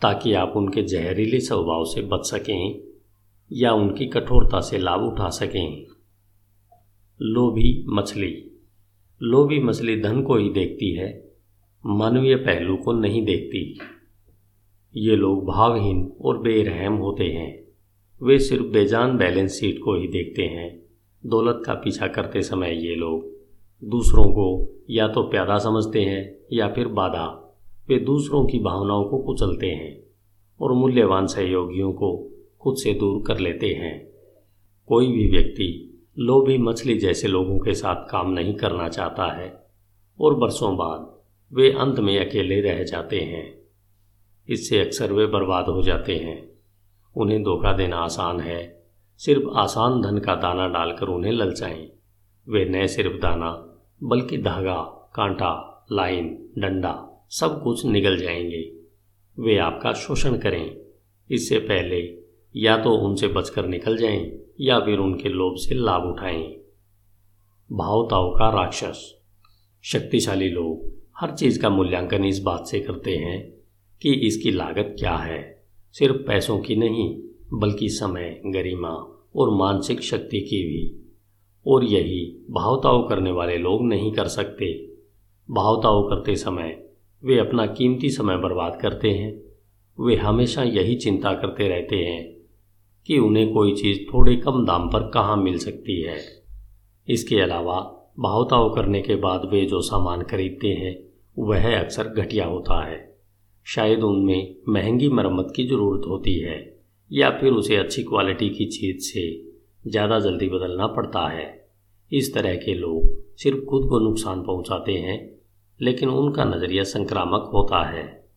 [0.00, 2.80] ताकि आप उनके जहरीले स्वभाव से बच सकें
[3.50, 5.86] या उनकी कठोरता से लाभ उठा सकें।
[7.20, 8.49] लोभी मछली
[9.22, 11.32] लोभी मछली धन को ही देखती है,
[11.86, 13.78] मानवीय पहलू को नहीं देखती।
[14.96, 17.64] ये लोग भावहीन और बेरहम होते हैं।
[18.22, 20.82] वे सिर्फ़ बेजान बैलेंस शीट को ही देखते हैं।
[21.26, 23.30] दौलत का पीछा करते समय ये लोग
[23.84, 27.56] दूसरों को या तो प्यादा समझते हैं या फिर बाधा।
[27.88, 30.02] वे दूसरों की भावनाओं को कुचलते हैं
[30.60, 32.30] और मूल्यवान सहयोगियों को
[32.60, 34.10] खुद से दूर कर लेते हैं।
[34.86, 35.89] कोई भी व्यक्ति
[36.22, 39.66] लोभी मछली जैसे लोगों के साथ काम नहीं करना चाहता है,
[40.20, 41.20] और बरसों बाद
[41.52, 43.60] वे अंत में अकेले रह जाते हैं।
[44.48, 46.50] इससे अक्सर वे बर्बाद हो जाते हैं।
[47.16, 48.82] उन्हें धोखा देना आसान है।
[49.18, 51.88] सिर्फ़ आसान धन का दाना डालकर उन्हें ललचाएँ
[52.48, 58.72] वे न सिर्फ़ दाना, बल्कि धागा, कांटा, लाइन, डंडा, सब कुछ निगल जाएँगे।
[59.38, 60.80] वे आपका शोषण करें।
[61.30, 62.18] इससे पहले
[62.56, 66.60] या तो उनसे बचकर निकल जाएँ या फिर उनके लोभ से लाभ उठाएँ।
[67.72, 69.20] भावताओं का राक्षस।
[69.82, 73.50] शक्तिशाली लोग हर चीज़ का मूल्यांकन इस बात से करते हैं
[74.02, 80.40] कि इसकी लागत क्या है। सिर्फ़ पैसों की नहीं, बल्कि समय, गरिमा और मानसिक शक्ति
[80.40, 81.12] की भी।
[81.66, 84.92] और यही भावताव करने वाले लोग नहीं कर सकते।
[85.50, 86.86] भावताव करते समय
[87.24, 89.42] वे अपना कीमती समय बर्बाद करते हैं।
[90.00, 92.39] वे हमेशा यही चिंता करते रहते हैं
[93.10, 96.18] कि उन्हें कोई चीज़ थोड़े कम दाम पर कहाँ मिल सकती है।
[97.08, 97.80] इसके अलावा,
[98.20, 101.02] भावताव करने के बाद वे जो सामान खरीदते हैं,
[101.38, 103.18] वह अक्सर घटिया होता है।
[103.64, 106.80] शायद उनमें महँगी मरम्मत की ज़रूरत होती है,
[107.12, 109.52] या फिर उसे अच्छी क्वालिटी की चीज़ से
[109.90, 111.68] ज़्यादा जल्दी बदलना पड़ता है।
[112.12, 115.36] इस तरह के लोग सिर्फ़ खुद को नुकसान पहुंचाते हैं,
[115.80, 118.28] लेकिन उनका नज़रिया संक्रामक होता है।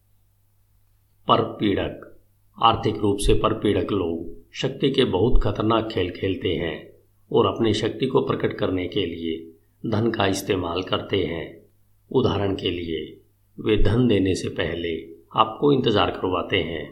[1.28, 2.20] पर पीड़क,
[2.64, 6.76] आर्थिक रूप से परपीड़क लोग शक्ति के बहुत खतरनाक खेल खेलते हैं
[7.32, 9.38] और अपनी शक्ति को प्रकट करने के लिए
[9.84, 11.46] धन का इस्तेमाल करते हैं।
[12.12, 13.00] उदाहरण के लिए,
[13.58, 14.94] वे धन देने से पहले
[15.36, 16.86] आपको इंतज़ार करवाते हैं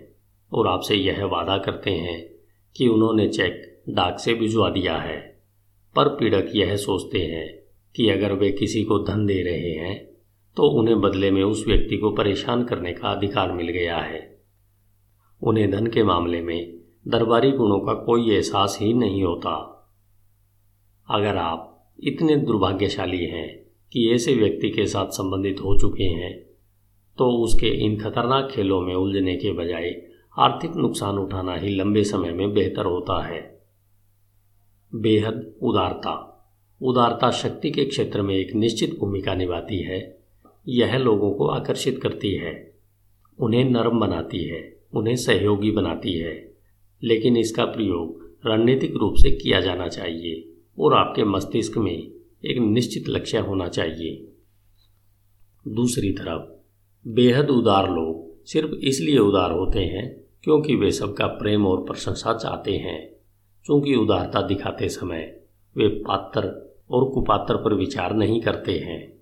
[0.52, 2.20] और आपसे यह वादा करते हैं
[2.76, 5.20] कि उन्होंने चेक डाक से भिजवा दिया है।
[5.96, 7.48] पर पीड़क यह सोचते हैं
[7.96, 9.96] कि अगर वे किसी को धन दे रहे हैं
[10.58, 14.30] तो उन्हें बदले में उस व्यक्ति को परेशान करने का अधिकार मिल गया है।
[15.42, 19.54] उन्हें धन के मामले में दरबारी गुणों का कोई एहसास ही नहीं होता।
[21.10, 23.62] अगर आप इतने दुर्भाग्यशाली हैं
[23.94, 26.42] कि ऐसे व्यक्ति के साथ संबंधित हो चुके हैं
[27.18, 30.02] तो उसके इन खतरनाक खेलों में उलझने के बजाय
[30.40, 33.62] आर्थिक नुकसान उठाना ही लंबे समय में बेहतर होता है।
[34.96, 36.46] बेहद उदारता।
[36.82, 40.20] उदारता शक्ति के क्षेत्र में एक निश्चित भूमिका निभाती है।
[40.68, 42.76] यह लोगों को आकर्षित करती है।
[43.40, 46.51] उन्हें नरम बनाती है। उन्हें सहयोगी बनाती है।
[47.04, 52.12] लेकिन इसका प्रयोग रणनीतिक रूप से किया जाना चाहिए और आपके मस्तिष्क में
[52.46, 54.28] एक निश्चित लक्ष्य होना चाहिए।
[55.68, 56.52] दूसरी तरफ़,
[57.08, 62.78] बेहद उदार लोग सिर्फ़ इसलिए उदार होते हैं क्योंकि वे सबका प्रेम और प्रशंसा चाहते
[62.78, 63.12] हैं।
[63.66, 65.42] क्योंकि उदारता दिखाते समय
[65.78, 69.14] वे पात्र और कुपात्र पर विचार नहीं करते हैं।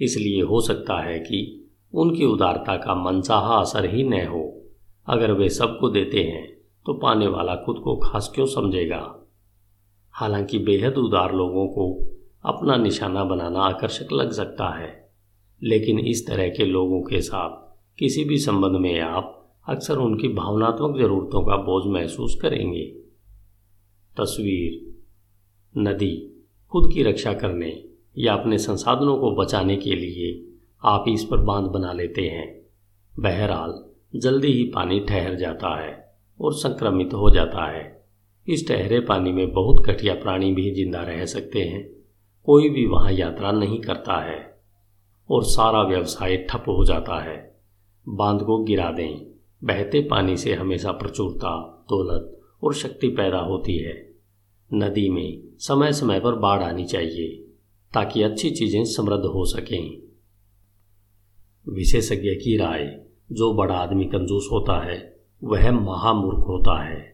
[0.00, 4.62] इसलिए हो सकता है कि उनकी उदारता का मनचाहा असर ही न हो।
[5.06, 6.55] अगर वे सबको देते हैं
[6.86, 9.32] तो पाने वाला खुद को खास क्यों समझेगा?
[10.10, 12.10] हालाँकि बेहद उदार लोगों को
[12.44, 15.10] अपना निशाना बनाना आकर्षक लग सकता है।
[15.62, 20.98] लेकिन इस तरह के लोगों के साथ किसी भी संबंध में आप अक्सर उनकी भावनात्मक
[20.98, 22.84] ज़रूरतों का बोझ महसूस करेंगे।
[24.20, 24.98] तस्वीर,
[25.78, 27.84] नदी, खुद की रक्षा करने
[28.18, 32.66] या अपने संसाधनों को बचाने के लिए आप इस पर बाँध बना लेते हैं।
[33.18, 33.84] बहरहाल,
[34.16, 36.05] जल्दी ही पानी ठहर जाता है।
[36.40, 38.04] और संक्रमित हो जाता है।
[38.48, 41.90] इस ठहरे पानी में बहुत घटिया प्राणी भी ज़िंदा रह सकते हैं।
[42.44, 44.60] कोई भी वहाँ यात्रा नहीं करता है
[45.30, 47.56] और सारा व्यवसाय ठप हो जाता है।
[48.08, 49.26] बाँध को गिरा दें।
[49.64, 54.14] बहते पानी से हमेशा प्रचुरता, दौलत और शक्ति पैदा होती है।
[54.74, 57.28] नदी में समय समय पर बाढ़ आनी चाहिए
[57.94, 60.02] ताकि अच्छी चीज़ें समृद्ध हो सकें।
[61.68, 67.04] विशेषज्ञ की राय, जो बड़ा आदमी कंजूस होता है वह महामूर्ख होता है।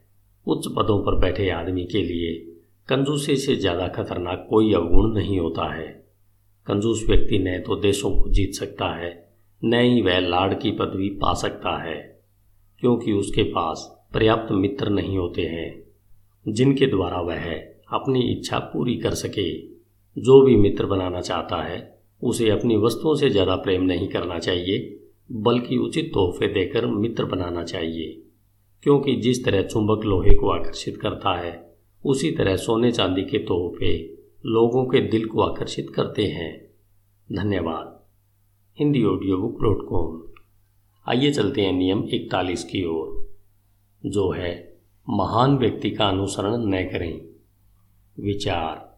[0.46, 2.34] उच्च पदों पर बैठे आदमी के लिए
[2.88, 5.86] कंजूसी से ज़्यादा खतरनाक कोई अवगुण नहीं होता है।
[6.66, 9.10] कंजूस व्यक्ति न तो देशों को जीत सकता है,
[9.62, 11.96] न ही वह लाड़ की पदवी पा सकता है,
[12.82, 15.82] क्योंकि उसके पास पर्याप्त मित्र नहीं होते हैं,
[16.46, 17.52] जिनके द्वारा वह
[17.92, 19.50] अपनी इच्छा पूरी कर सके।
[20.16, 21.78] जो भी मित्र बनाना चाहता है,
[22.22, 24.78] उसे अपनी वस्तुओं से ज़्यादा प्रेम नहीं करना चाहिए।
[25.30, 28.22] बल्कि उचित तोहफे देकर मित्र बनाना चाहिए,
[28.82, 31.52] क्योंकि जिस तरह चुंबक लोहे को आकर्षित करता है,
[32.04, 33.94] उसी तरह सोने चांदी के तोहफे
[34.46, 36.52] लोगों के दिल को आकर्षित करते हैं।
[37.28, 37.98] धन्यवाद।
[38.78, 40.20] Hindi audio book dot com
[41.06, 43.26] आइए चलते हैं नियम इकतालीस की ओर,
[44.02, 44.52] जो है
[45.08, 47.20] महान व्यक्ति का अनुसरण न करें।
[48.16, 48.90] विचार।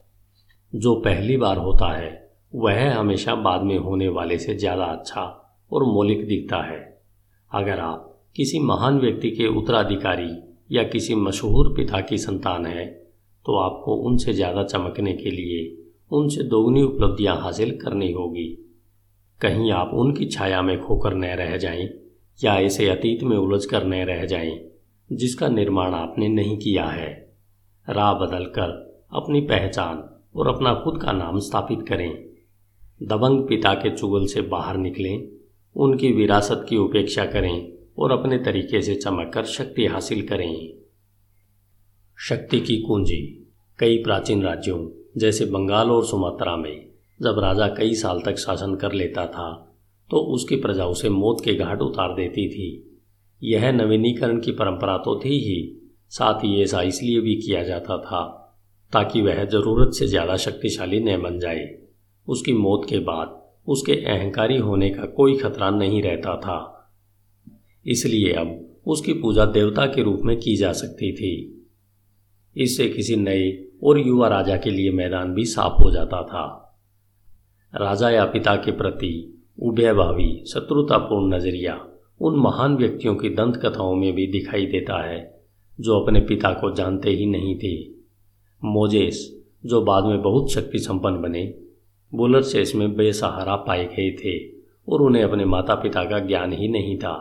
[0.72, 2.10] जो पहली बार होता है,
[2.52, 5.22] वह हमेशा बाद में होने वाले से ज़्यादा अच्छा
[5.74, 6.80] और मौलिक दिखता है।
[7.50, 10.30] अगर आप किसी महान व्यक्ति के उत्तराधिकारी
[10.70, 12.86] या किसी मशहूर पिता की संतान है
[13.46, 15.64] तो आपको उनसे ज़्यादा चमकने के लिए
[16.12, 18.46] उनसे दोगुनी उपलब्धियाँ हासिल करनी होगी।
[19.40, 21.88] कहीं आप उनकी छाया में खोकर न रह जाएँ,
[22.38, 24.58] या ऐसे अतीत में उलझ कर न रह जाएँ,
[25.10, 27.10] जिसका निर्माण आपने नहीं किया है।
[27.86, 28.70] राह बदल कर
[29.14, 30.02] अपनी पहचान
[30.36, 32.10] और अपना खुद का नाम स्थापित करें।
[33.00, 35.16] दबंग पिता के चुगल से बाहर निकलें
[35.76, 40.72] उनकी विरासत की उपेक्षा करें और अपने तरीके से चमक कर शक्ति हासिल करें।
[42.18, 43.20] शक्ति की कुंजी,
[43.78, 44.78] कई प्राचीन राज्यों,
[45.16, 46.86] जैसे बंगाल और सुमात्रा में,
[47.20, 49.52] जब राजा कई साल तक शासन कर लेता था
[50.10, 52.66] तो उसकी प्रजा उसे मौत के घाट उतार देती थी।
[53.42, 55.80] यह नवीनीकरण की परंपरा तो थी ही,
[56.12, 58.22] साथ ही ऐसा इसलिए भी किया जाता था
[58.92, 61.64] ताकि वह ज़रूरत से ज़्यादा शक्तिशाली न बन जाए।
[62.28, 66.90] उसकी मौत के बाद उसके अहंकारी होने का कोई खतरा नहीं रहता था।
[67.86, 71.66] इसलिए अब उसकी पूजा देवता के रूप में की जा सकती थी।
[72.56, 76.60] इससे किसी नए और युवा राजा के लिए मैदान भी साफ़ हो जाता था।
[77.74, 81.86] राजा या पिता के प्रति उभयभावी, शत्रुतापूर्ण नज़रिया
[82.20, 85.40] उन महान व्यक्तियों की दंत कथाओं में भी दिखाई देता है,
[85.80, 87.88] जो अपने पिता को जानते ही नहीं थे।
[88.64, 91.54] मोजेस, जो बाद में बहुत शक्ति संपन्न बने
[92.12, 94.38] बुलर से इसमें बेसहारा पाए गए थे
[94.88, 97.14] और उन्हें अपने माता पिता का ज्ञान ही नहीं था।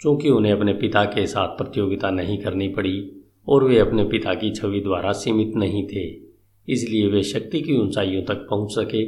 [0.00, 4.50] क्योंकि उन्हें अपने पिता के साथ प्रतियोगिता नहीं करनी पड़ी और वे अपने पिता की
[4.50, 6.04] छवि द्वारा सीमित नहीं थे,
[6.68, 9.04] इसलिए वे शक्ति की ऊंचाइयों तक पहुँच सके।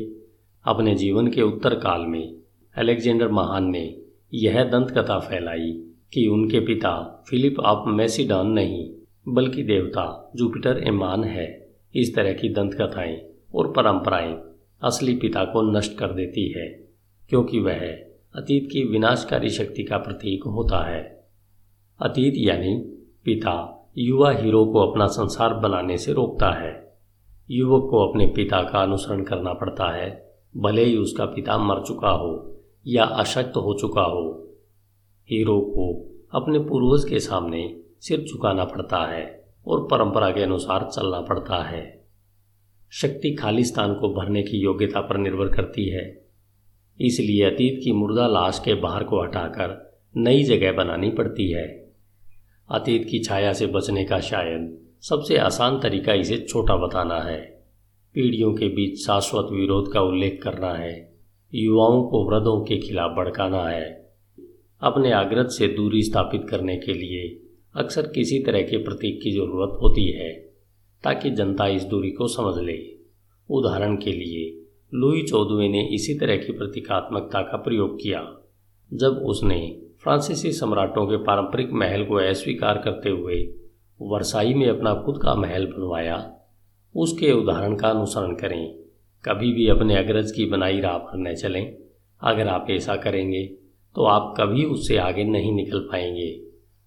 [0.65, 2.37] अपने जीवन के उत्तर काल में
[2.77, 3.97] अलेक्जेंडर महान ने
[4.35, 5.73] यह दंत कथा फैलाई
[6.13, 8.91] कि उनके पिता फिलिप ऑफ़ मैसीडॉन नहीं,
[9.29, 13.21] बल्कि देवता जुपिटर एमान है। इस तरह की दंत कथाएँ
[13.55, 14.48] और परंपराएँ
[14.83, 16.69] असली पिता को नष्ट कर देती है,
[17.31, 17.89] क्योंकि वह
[18.35, 21.29] अतीत की विनाशकारी शक्ति का प्रतीक होता है।
[22.01, 22.79] अतीत यानी
[23.25, 26.97] पिता युवा हीरो को अपना संसार बनाने से रोकता है।
[27.51, 32.11] युवक को अपने पिता का अनुसरण करना पड़ता है, भले ही उसका पिता मर चुका
[32.11, 34.55] हो या अशक्त हो चुका हो।
[35.29, 35.93] हीरो को
[36.33, 41.98] अपने पूर्वज के सामने सिर झुकाना पड़ता है और परंपरा के अनुसार चलना पड़ता है।
[42.93, 46.25] शक्ति खालिस्तान को भरने की योग्यता पर निर्भर करती है।
[47.01, 51.93] इसलिए अतीत की मुर्दा लाश के बाहर को हटाकर नई जगह बनानी पड़ती है।
[52.71, 57.41] अतीत की छाया से बचने का शायद सबसे आसान तरीका इसे छोटा बताना है।
[58.15, 61.17] पीढ़ियों के बीच शाश्वत विरोध का उल्लेख करना है।
[61.55, 64.11] युवाओं को वृद्धों के खिलाफ भड़काना है।
[64.83, 69.79] अपने आग्रत से दूरी स्थापित करने के लिए अक्सर किसी तरह के प्रतीक की ज़रूरत
[69.83, 70.48] होती है।
[71.05, 72.79] ताकि जनता इस दूरी को समझ ले।
[73.51, 78.23] उदाहरण के लिए, लुई चौदहवें ने इसी तरह की प्रतीकात्मकता का प्रयोग किया।
[78.95, 83.55] जब उसने फ्रांसीसी सम्राटों के पारंपरिक महल को अस्वीकार करते हुए
[84.01, 86.35] वर्साई में अपना खुद का महल बनवाया,
[86.95, 88.79] उसके उदाहरण का अनुसरण करें।
[89.25, 91.77] कभी भी अपने अग्रज की बनाई राह पर न चलें।
[92.23, 93.45] अगर आप ऐसा करेंगे
[93.97, 96.41] तो आप कभी उससे आगे नहीं निकल पाएँगे।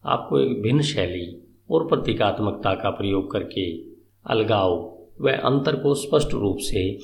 [0.05, 3.90] आपको एक भिन्न शैली और प्रतीकात्मकता का प्रयोग करके
[4.25, 4.73] अलगाव
[5.21, 6.99] व अंतर को स्पष्ट रूप से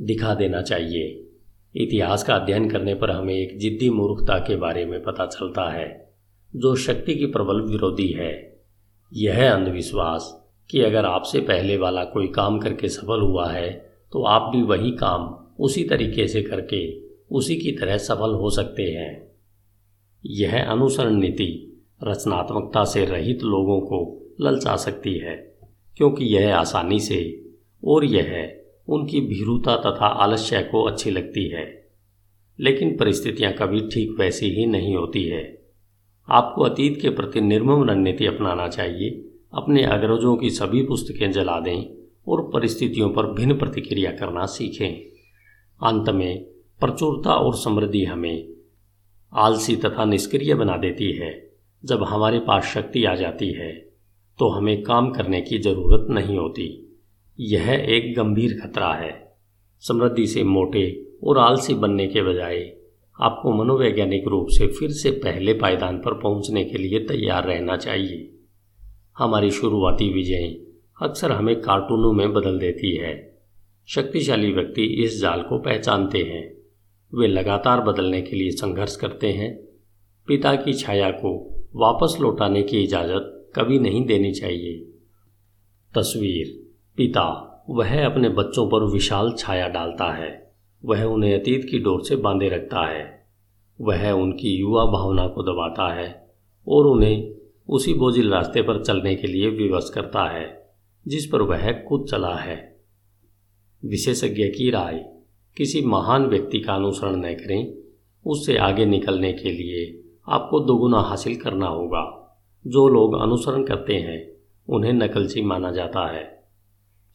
[0.00, 1.28] दिखा देना चाहिए।
[1.74, 6.14] इतिहास का अध्ययन करने पर हमें एक जिद्दी मूर्खता के बारे में पता चलता है,
[6.54, 8.62] जो शक्ति की प्रबल विरोधी है।
[9.12, 13.70] यह अंधविश्वास कि अगर आपसे पहले वाला कोई काम करके सफल हुआ है
[14.12, 18.82] तो आप भी वही काम उसी तरीके से करके उसी की तरह सफल हो सकते
[18.82, 19.32] हैं।
[20.26, 25.51] यह अनुसरण नीति रचनात्मकता से रहित लोगों को ललचा सकती है।
[25.96, 27.42] क्योंकि यह आसानी से
[27.84, 31.88] और यह उनकी भीरुता तथा आलस्य को अच्छी लगती है।
[32.60, 35.62] लेकिन परिस्थितियाँ कभी ठीक वैसी ही नहीं होती है।
[36.28, 39.10] आपको अतीत के प्रति निर्मम रणनीति अपनाना चाहिए,
[39.52, 45.12] अपने अग्रजों की सभी पुस्तकें जला दें और परिस्थितियों पर भिन्न प्रतिक्रिया करना सीखें।
[45.88, 46.44] अंत में,
[46.80, 48.48] प्रचुरता और समृद्धि हमें
[49.32, 51.50] आलसी तथा निष्क्रिय बना देती है,
[51.84, 53.91] जब हमारे पास शक्ति आ जाती है।
[54.38, 56.98] तो हमें काम करने की ज़रूरत नहीं होती।
[57.40, 59.36] यह एक गंभीर खतरा है।
[59.80, 62.72] समृद्धि से मोटे और आलसी बनने के बजाय
[63.20, 68.32] आपको मनोवैज्ञानिक रूप से फिर से पहले पायदान पर पहुँचने के लिए तैयार रहना चाहिए।
[69.18, 70.60] हमारी शुरुआती विजय
[71.02, 73.40] अक्सर हमें कार्टूनों में बदल देती है।
[73.88, 76.54] शक्तिशाली व्यक्ति इस जाल को पहचानते हैं।
[77.14, 79.62] वे लगातार बदलने के लिए संघर्ष करते हैं।
[80.26, 81.32] पिता की छाया को
[81.76, 84.78] वापस लौटाने की इजाज़त कभी नहीं देनी चाहिए।
[85.94, 90.52] तस्वीर। पिता, वह अपने बच्चों पर विशाल छाया डालता है।
[90.84, 93.26] वह उन्हें अतीत की डोर से बांधे रखता है।
[93.80, 96.34] वह उनकी युवा भावना को दबाता है
[96.68, 97.34] और उन्हें
[97.68, 100.74] उसी बोझिल रास्ते पर चलने के लिए विवश करता है,
[101.08, 102.80] जिस पर वह खुद चला है।
[103.84, 105.12] विशेषज्ञ की राय,
[105.56, 107.74] किसी महान व्यक्ति का अनुसरण न करें।
[108.26, 112.18] उससे आगे निकलने के लिए आपको दोगुना हासिल करना होगा।
[112.66, 114.32] जो लोग अनुसरण करते हैं,
[114.68, 116.42] उन्हें नकलची माना जाता है।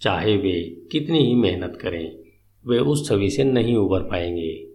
[0.02, 2.20] चाहे वे कितनी ही मेहनत करें,
[2.68, 4.68] वे उस छवि से नहीं उबर पाएँगे।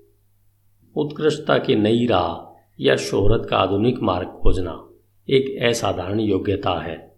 [0.96, 4.88] उत्कृष्टता की नई राह या शोहरत का आधुनिक मार्ग खोजना
[5.30, 7.16] एक असाधारण योग्यता है।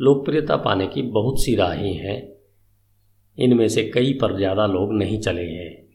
[0.00, 2.32] लोकप्रियता पाने की बहुत सी राहें हैं।
[3.38, 5.88] इनमें से कई पर ज़्यादा लोग नहीं चले हैं।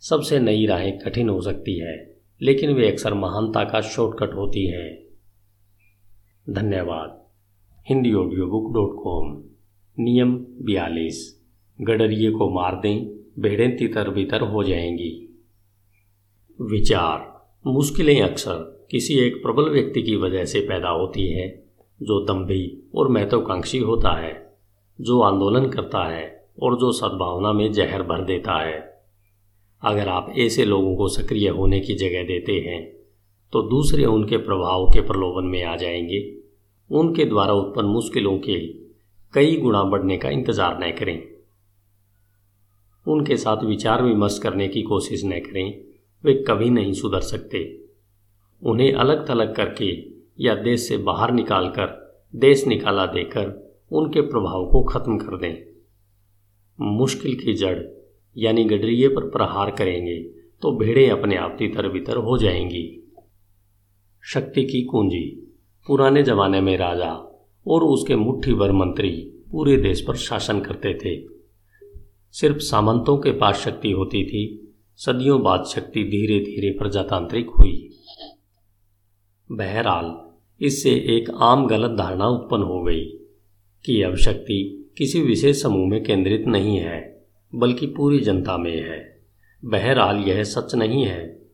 [0.00, 5.05] सबसे नई राहें कठिन हो सकती है, लेकिन वे अक्सर महानता का शॉर्टकट होती हैं।
[6.50, 7.24] धन्यवाद।
[7.88, 9.44] Hindi audio book dot com
[9.98, 11.46] नियम बयालीस।
[11.80, 15.44] गडरिए को मार दें भेड़ें तितर बितर हो जाएँगी।
[16.62, 21.66] विचार। मुश्किलें अक्सर किसी एक प्रबल व्यक्ति की वजह से पैदा होती है,
[22.02, 24.58] जो दम्भी और महत्वाकांक्षी होता है,
[25.00, 29.02] जो आंदोलन करता है और जो सद्भावना में जहर भर देता है।
[29.82, 32.95] अगर आप ऐसे लोगों को सक्रिय होने की जगह देते हैं
[33.52, 36.20] तो दूसरे उनके प्रभाव के प्रलोभन में आ जाएँगे।
[36.90, 38.58] उनके द्वारा उत्पन्न मुश्किलों के
[39.34, 41.22] कई गुणा बढ़ने का इंतज़ार न करें।
[43.06, 45.80] उनके साथ विचार विमर्श करने की कोशिश न करें।
[46.24, 47.88] वे कभी नहीं सुधर सकते।
[48.62, 49.90] उन्हें अलग थलग करके
[50.44, 51.94] या देश से बाहर निकाल कर
[52.34, 53.54] देश निकाला देकर
[53.92, 55.54] उनके प्रभाव को खत्म कर दें।
[56.78, 57.78] मुश्किल की जड़,
[58.36, 60.16] यानी गडरिए पर प्रहार करेंगे
[60.62, 63.05] तो भेड़ें अपने आप तितर बितर हो जाएँगी।
[64.28, 65.54] शक्ति की कुंजी,
[65.86, 67.12] पुराने जमाने में राजा
[67.66, 69.10] और उसके मुट्ठी भर मंत्री
[69.50, 71.28] पूरे देश पर शासन करते थे।
[72.32, 77.90] सिर्फ़ सामंतों के पास शक्ति होती थी, सदियों बाद शक्ति धीरे धीरे प्रजातांत्रिक हुई।
[79.52, 80.30] बहरहाल,
[80.66, 83.04] इससे एक आम गलत धारणा उत्पन्न हो गई
[83.84, 89.20] कि अब शक्ति किसी विशेष समूह में केंद्रित नहीं है, बल्कि पूरी जनता में है।
[89.64, 91.45] बहरहाल, यह सच नहीं है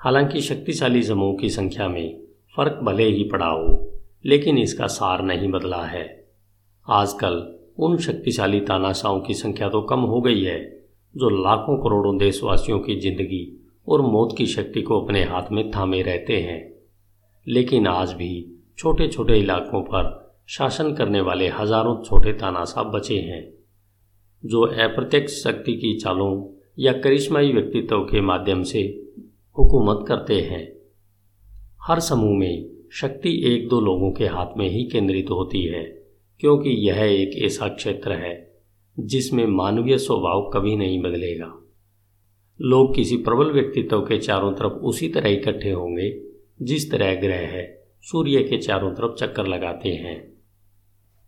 [0.00, 2.18] हालाँकि शक्तिशाली समूह की संख्या में
[2.56, 6.04] फ़र्क भले ही पड़ा हो, लेकिन इसका सार नहीं बदला है।
[6.86, 7.36] आजकल
[7.78, 10.60] उन शक्तिशाली तानाशाहों की संख्या तो कम हो गई है,
[11.14, 13.42] जो लाखों करोड़ों देशवासियों की ज़िंदगी
[13.88, 16.60] और मौत की शक्ति को अपने हाथ में थामे रहते हैं।
[17.46, 18.30] लेकिन आज भी
[18.78, 20.14] छोटे छोटे इलाकों पर
[20.48, 23.42] शासन करने वाले हज़ारों छोटे तानाशाह बचे हैं,
[24.42, 26.32] जो अप्रत्यक्ष शक्ति की चालों
[26.78, 28.86] या करिश्माई व्यक्तित्व के माध्यम से
[29.58, 30.72] हुकूमत करते हैं।
[31.82, 35.84] हर समूह में शक्ति एक दो लोगों के हाथ में ही केंद्रित होती है,
[36.40, 38.60] क्योंकि यह एक ऐसा क्षेत्र है,
[39.00, 41.68] जिसमें मानवीय स्वभाव कभी नहीं बदलेगा।
[42.60, 46.20] लोग किसी प्रबल व्यक्तित्व के चारों तरफ़ उसी तरह इकट्ठे होंगे,
[46.62, 50.32] जिस तरह ग्रह है, सूर्य के चारों तरफ़ चक्कर लगाते हैं।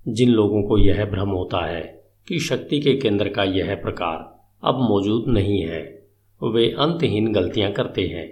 [0.09, 4.75] जिन लोगों को यह भ्रम होता है कि शक्ति के केंद्र का यह प्रकार अब
[4.75, 6.00] मौजूद नहीं है
[6.41, 8.29] वे अंतहीन गलतियाँ करते हैं,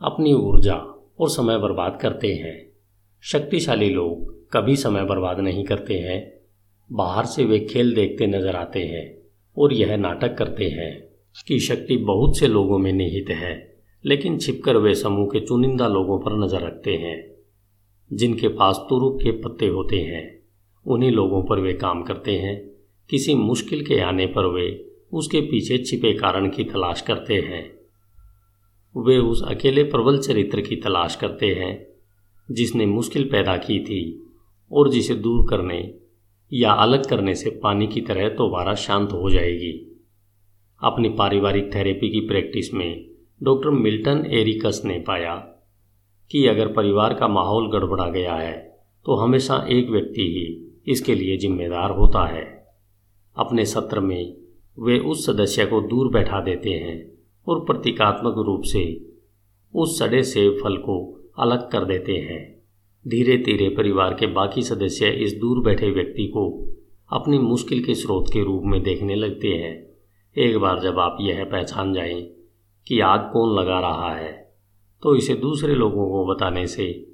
[0.00, 0.74] अपनी ऊर्जा
[1.20, 2.54] और समय बर्बाद करते हैं।
[3.24, 6.20] शक्तिशाली लोग कभी समय बर्बाद नहीं करते हैं।
[6.90, 9.04] बाहर से वे खेल देखते नज़र आते हैं
[9.56, 10.92] और यह नाटक करते हैं
[11.46, 16.18] कि शक्ति बहुत से लोगों में निहित है, लेकिन छिपकर वे समूह के चुनिंदा लोगों
[16.18, 17.18] पर नज़र रखते हैं।
[18.10, 20.42] जिनके पास तुरुप के पत्ते होते हैं,
[20.86, 22.58] उन्हीं लोगों पर वे काम करते हैं।
[23.10, 24.68] किसी मुश्किल के आने पर वे
[25.12, 27.62] उसके पीछे छिपे कारण की तलाश करते हैं।
[28.94, 31.86] वे उस अकेले प्रबल चरित्र की तलाश करते हैं,
[32.48, 34.02] जिसने मुश्किल पैदा की थी
[34.70, 35.94] और जिसे दूर करने
[36.52, 39.72] या अलग करने से पानी की तरह दोबारा शांत हो जाएगी।
[40.82, 43.10] अपनी पारिवारिक थेरेपी की प्रैक्टिस में
[43.42, 45.34] डॉक्टर मिल्टन एरिकस ने पाया
[46.30, 48.58] कि अगर परिवार का माहौल गड़बड़ा गया है
[49.06, 52.44] तो हमेशा एक व्यक्ति ही इसके लिए जिम्मेदार होता है।
[53.36, 54.36] अपने सत्र में
[54.80, 57.12] वे उस सदस्य को दूर बैठा देते हैं
[57.46, 59.10] और प्रतीकात्मक रूप से
[59.74, 60.96] उस सड़े से फल को
[61.38, 62.60] अलग कर देते हैं।
[63.08, 66.74] धीरे धीरे परिवार के बाकी सदस्य इस दूर बैठे व्यक्ति को
[67.12, 69.90] अपनी मुश्किल के स्रोत के रूप में देखने लगते हैं।
[70.36, 72.22] एक बार जब आप यह पहचान जाएँ
[72.86, 74.32] कि आग कौन लगा रहा है
[75.02, 77.12] तो इसे दूसरे लोगों को बताने से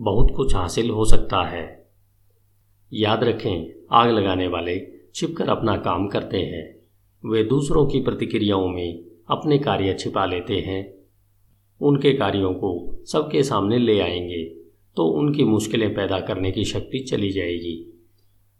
[0.00, 1.88] बहुत कुछ हासिल हो सकता है।
[2.92, 4.80] याद रखें, आग लगाने वाले
[5.14, 6.77] छिपकर अपना काम करते हैं।
[7.24, 10.94] वे दूसरों की प्रतिक्रियाओं में अपने कार्य छिपा लेते हैं।
[11.80, 14.44] उनके कार्यों को सबके सामने ले आएँगे
[14.96, 18.04] तो उनकी मुश्किलें पैदा करने की शक्ति चली जाएगी।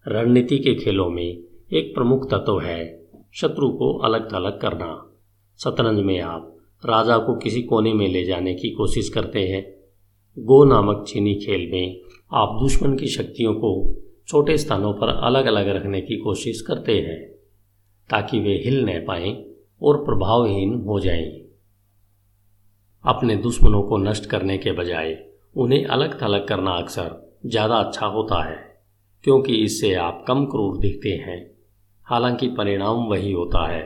[0.09, 1.39] रणनीति के खेलों में
[1.73, 5.19] एक प्रमुख तत्व है शत्रु को अलग थलग करना।
[5.59, 6.57] शतरंज में आप
[6.87, 9.75] राजा को किसी कोने में ले जाने की कोशिश करते हैं।
[10.39, 12.01] गो नामक चीनी खेल में
[12.33, 17.38] आप दुश्मन की शक्तियों को छोटे स्थानों पर अलग अलग रखने की कोशिश करते हैं।
[18.11, 19.33] ताकि वे हिल न पाएँ
[19.83, 21.31] और प्रभावहीन हो जाएँ।
[23.05, 25.17] अपने दुश्मनों को नष्ट करने के बजाय
[25.57, 28.57] उन्हें अलग थलग करना अक्सर ज़्यादा अच्छा होता है,
[29.25, 31.39] क्योंकि इससे आप कम क्रूर दिखते हैं।
[32.07, 33.83] हालाँकि परिणाम वही होता है,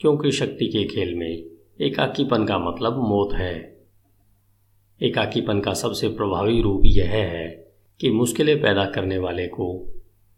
[0.00, 1.44] क्योंकि शक्ति के खेल में
[1.80, 3.54] एकाकीपन का मतलब मौत है।
[5.00, 7.46] एकाकीपन का सबसे प्रभावी रूप यह है
[8.00, 9.66] कि मुश्किलें पैदा करने वाले को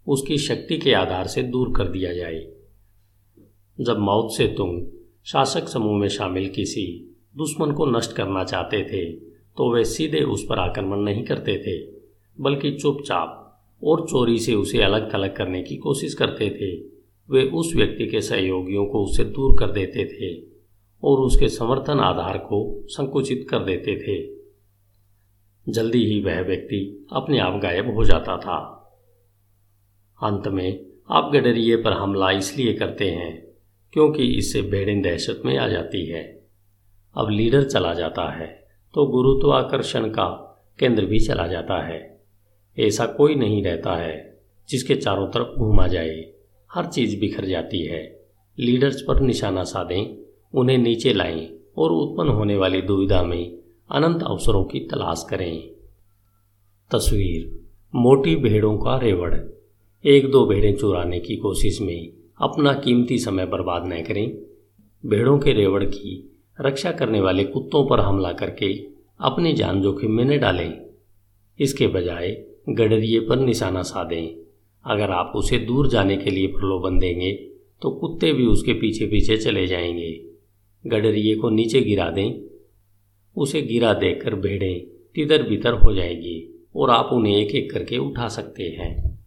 [0.07, 2.45] उसकी शक्ति के आधार से दूर कर दिया जाए।
[3.79, 4.81] जब मौत से तुम
[5.25, 9.05] शासक समूह में शामिल किसी दुश्मन को नष्ट करना चाहते थे
[9.57, 11.77] तो वे सीधे उस पर आक्रमण नहीं करते थे,
[12.39, 13.43] बल्कि चुपचाप
[13.83, 16.75] और चोरी से उसे अलग थलग करने की कोशिश करते थे।
[17.29, 20.35] वे उस व्यक्ति के सहयोगियों को उससे दूर कर देते थे
[21.03, 27.61] और उसके समर्थन आधार को संकुचित कर देते थे। जल्दी ही वह व्यक्ति अपने आप
[27.63, 28.59] गायब हो जाता था।
[30.23, 33.46] अंत में आप गडरिए पर हमला इसलिए करते हैं
[33.97, 36.23] क्योंकि इससे भेड़ें दहशत में आ जाती है।
[37.17, 38.47] अब लीडर चला जाता है
[38.95, 40.27] तो गुरुत्वाकर्षण का
[40.79, 42.21] केंद्र भी चला जाता है।
[42.79, 46.33] ऐसा कोई नहीं रहता है, जिसके चारों तरफ़ घूमा जाए।
[46.73, 48.27] हर चीज़ बिखर जाती है।
[48.59, 53.59] लीडर्स पर निशाना साधें, उन्हें नीचे लाएँ और उत्पन्न होने वाली दुविधा में
[53.91, 55.71] अनंत अवसरों की तलाश करें।
[56.91, 57.61] तस्वीर,
[57.95, 59.35] मोटी भेड़ों का रेवड़।
[60.05, 64.37] एक दो भेड़ें चुराने की कोशिश में अपना कीमती समय बर्बाद न करें।
[65.07, 68.87] भेड़ों के रेवड़ की रक्षा करने वाले कुत्तों पर हमला करके
[69.21, 70.87] अपनी जान जोखिम में न डालें।
[71.59, 74.47] इसके बजाय गडरिए पर निशाना साधें।
[74.85, 77.33] अगर आप उसे दूर जाने के लिए प्रलोभन देंगे
[77.83, 80.25] तो कुत्ते भी उसके पीछे पीछे चले जाएँगे।
[80.87, 82.51] गडरिए को नीचे गिरा दें।
[83.37, 88.29] उसे गिरा देकर भेड़ें तितर बितर हो जाएँगी और आप उन्हें एक एक करके उठा
[88.29, 89.19] सकते हैं।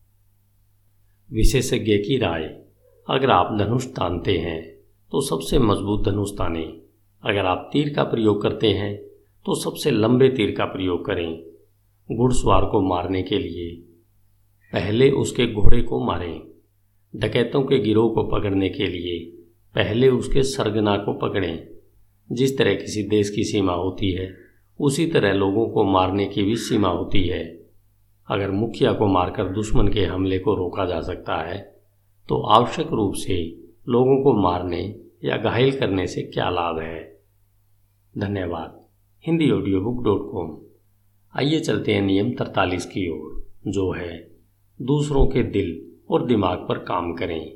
[1.34, 2.69] विशेषज्ञ की राय
[3.10, 4.62] अगर आप धनुष तानते हैं
[5.12, 6.64] तो सबसे मज़बूत धनुष ताने।
[7.24, 8.98] अगर आप तीर का प्रयोग करते हैं
[9.46, 11.44] तो सबसे लंबे तीर का प्रयोग करें,
[12.10, 13.72] घुड़सवार को मारने के लिए।
[14.74, 16.42] पहले उसके घोड़े को मारें,
[17.16, 19.20] डकैतों के गिरोह को पकड़ने के लिए।
[19.76, 21.68] पहले उसके सरगना को पकड़ें।
[22.32, 24.36] जिस तरह किसी देश की सीमा होती है,
[24.80, 27.44] उसी तरह लोगों को मारने की भी सीमा होती है।
[28.28, 31.79] अगर मुखिया को मारकर दुश्मन के हमले को रोका जा सकता है
[32.30, 37.20] तो आवश्यक रूप से लोगों को मारने या घायल करने से क्या लाभ है?
[38.18, 38.86] धन्यवाद।
[39.28, 40.58] Hindi audio book dot com
[41.40, 44.32] आइए चलते हैं नियम तरतालीस की ओर, जो है,
[44.82, 47.56] दूसरों के दिल और दिमाग पर काम करें।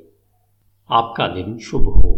[0.89, 2.12] आपका दिन शुभ हो।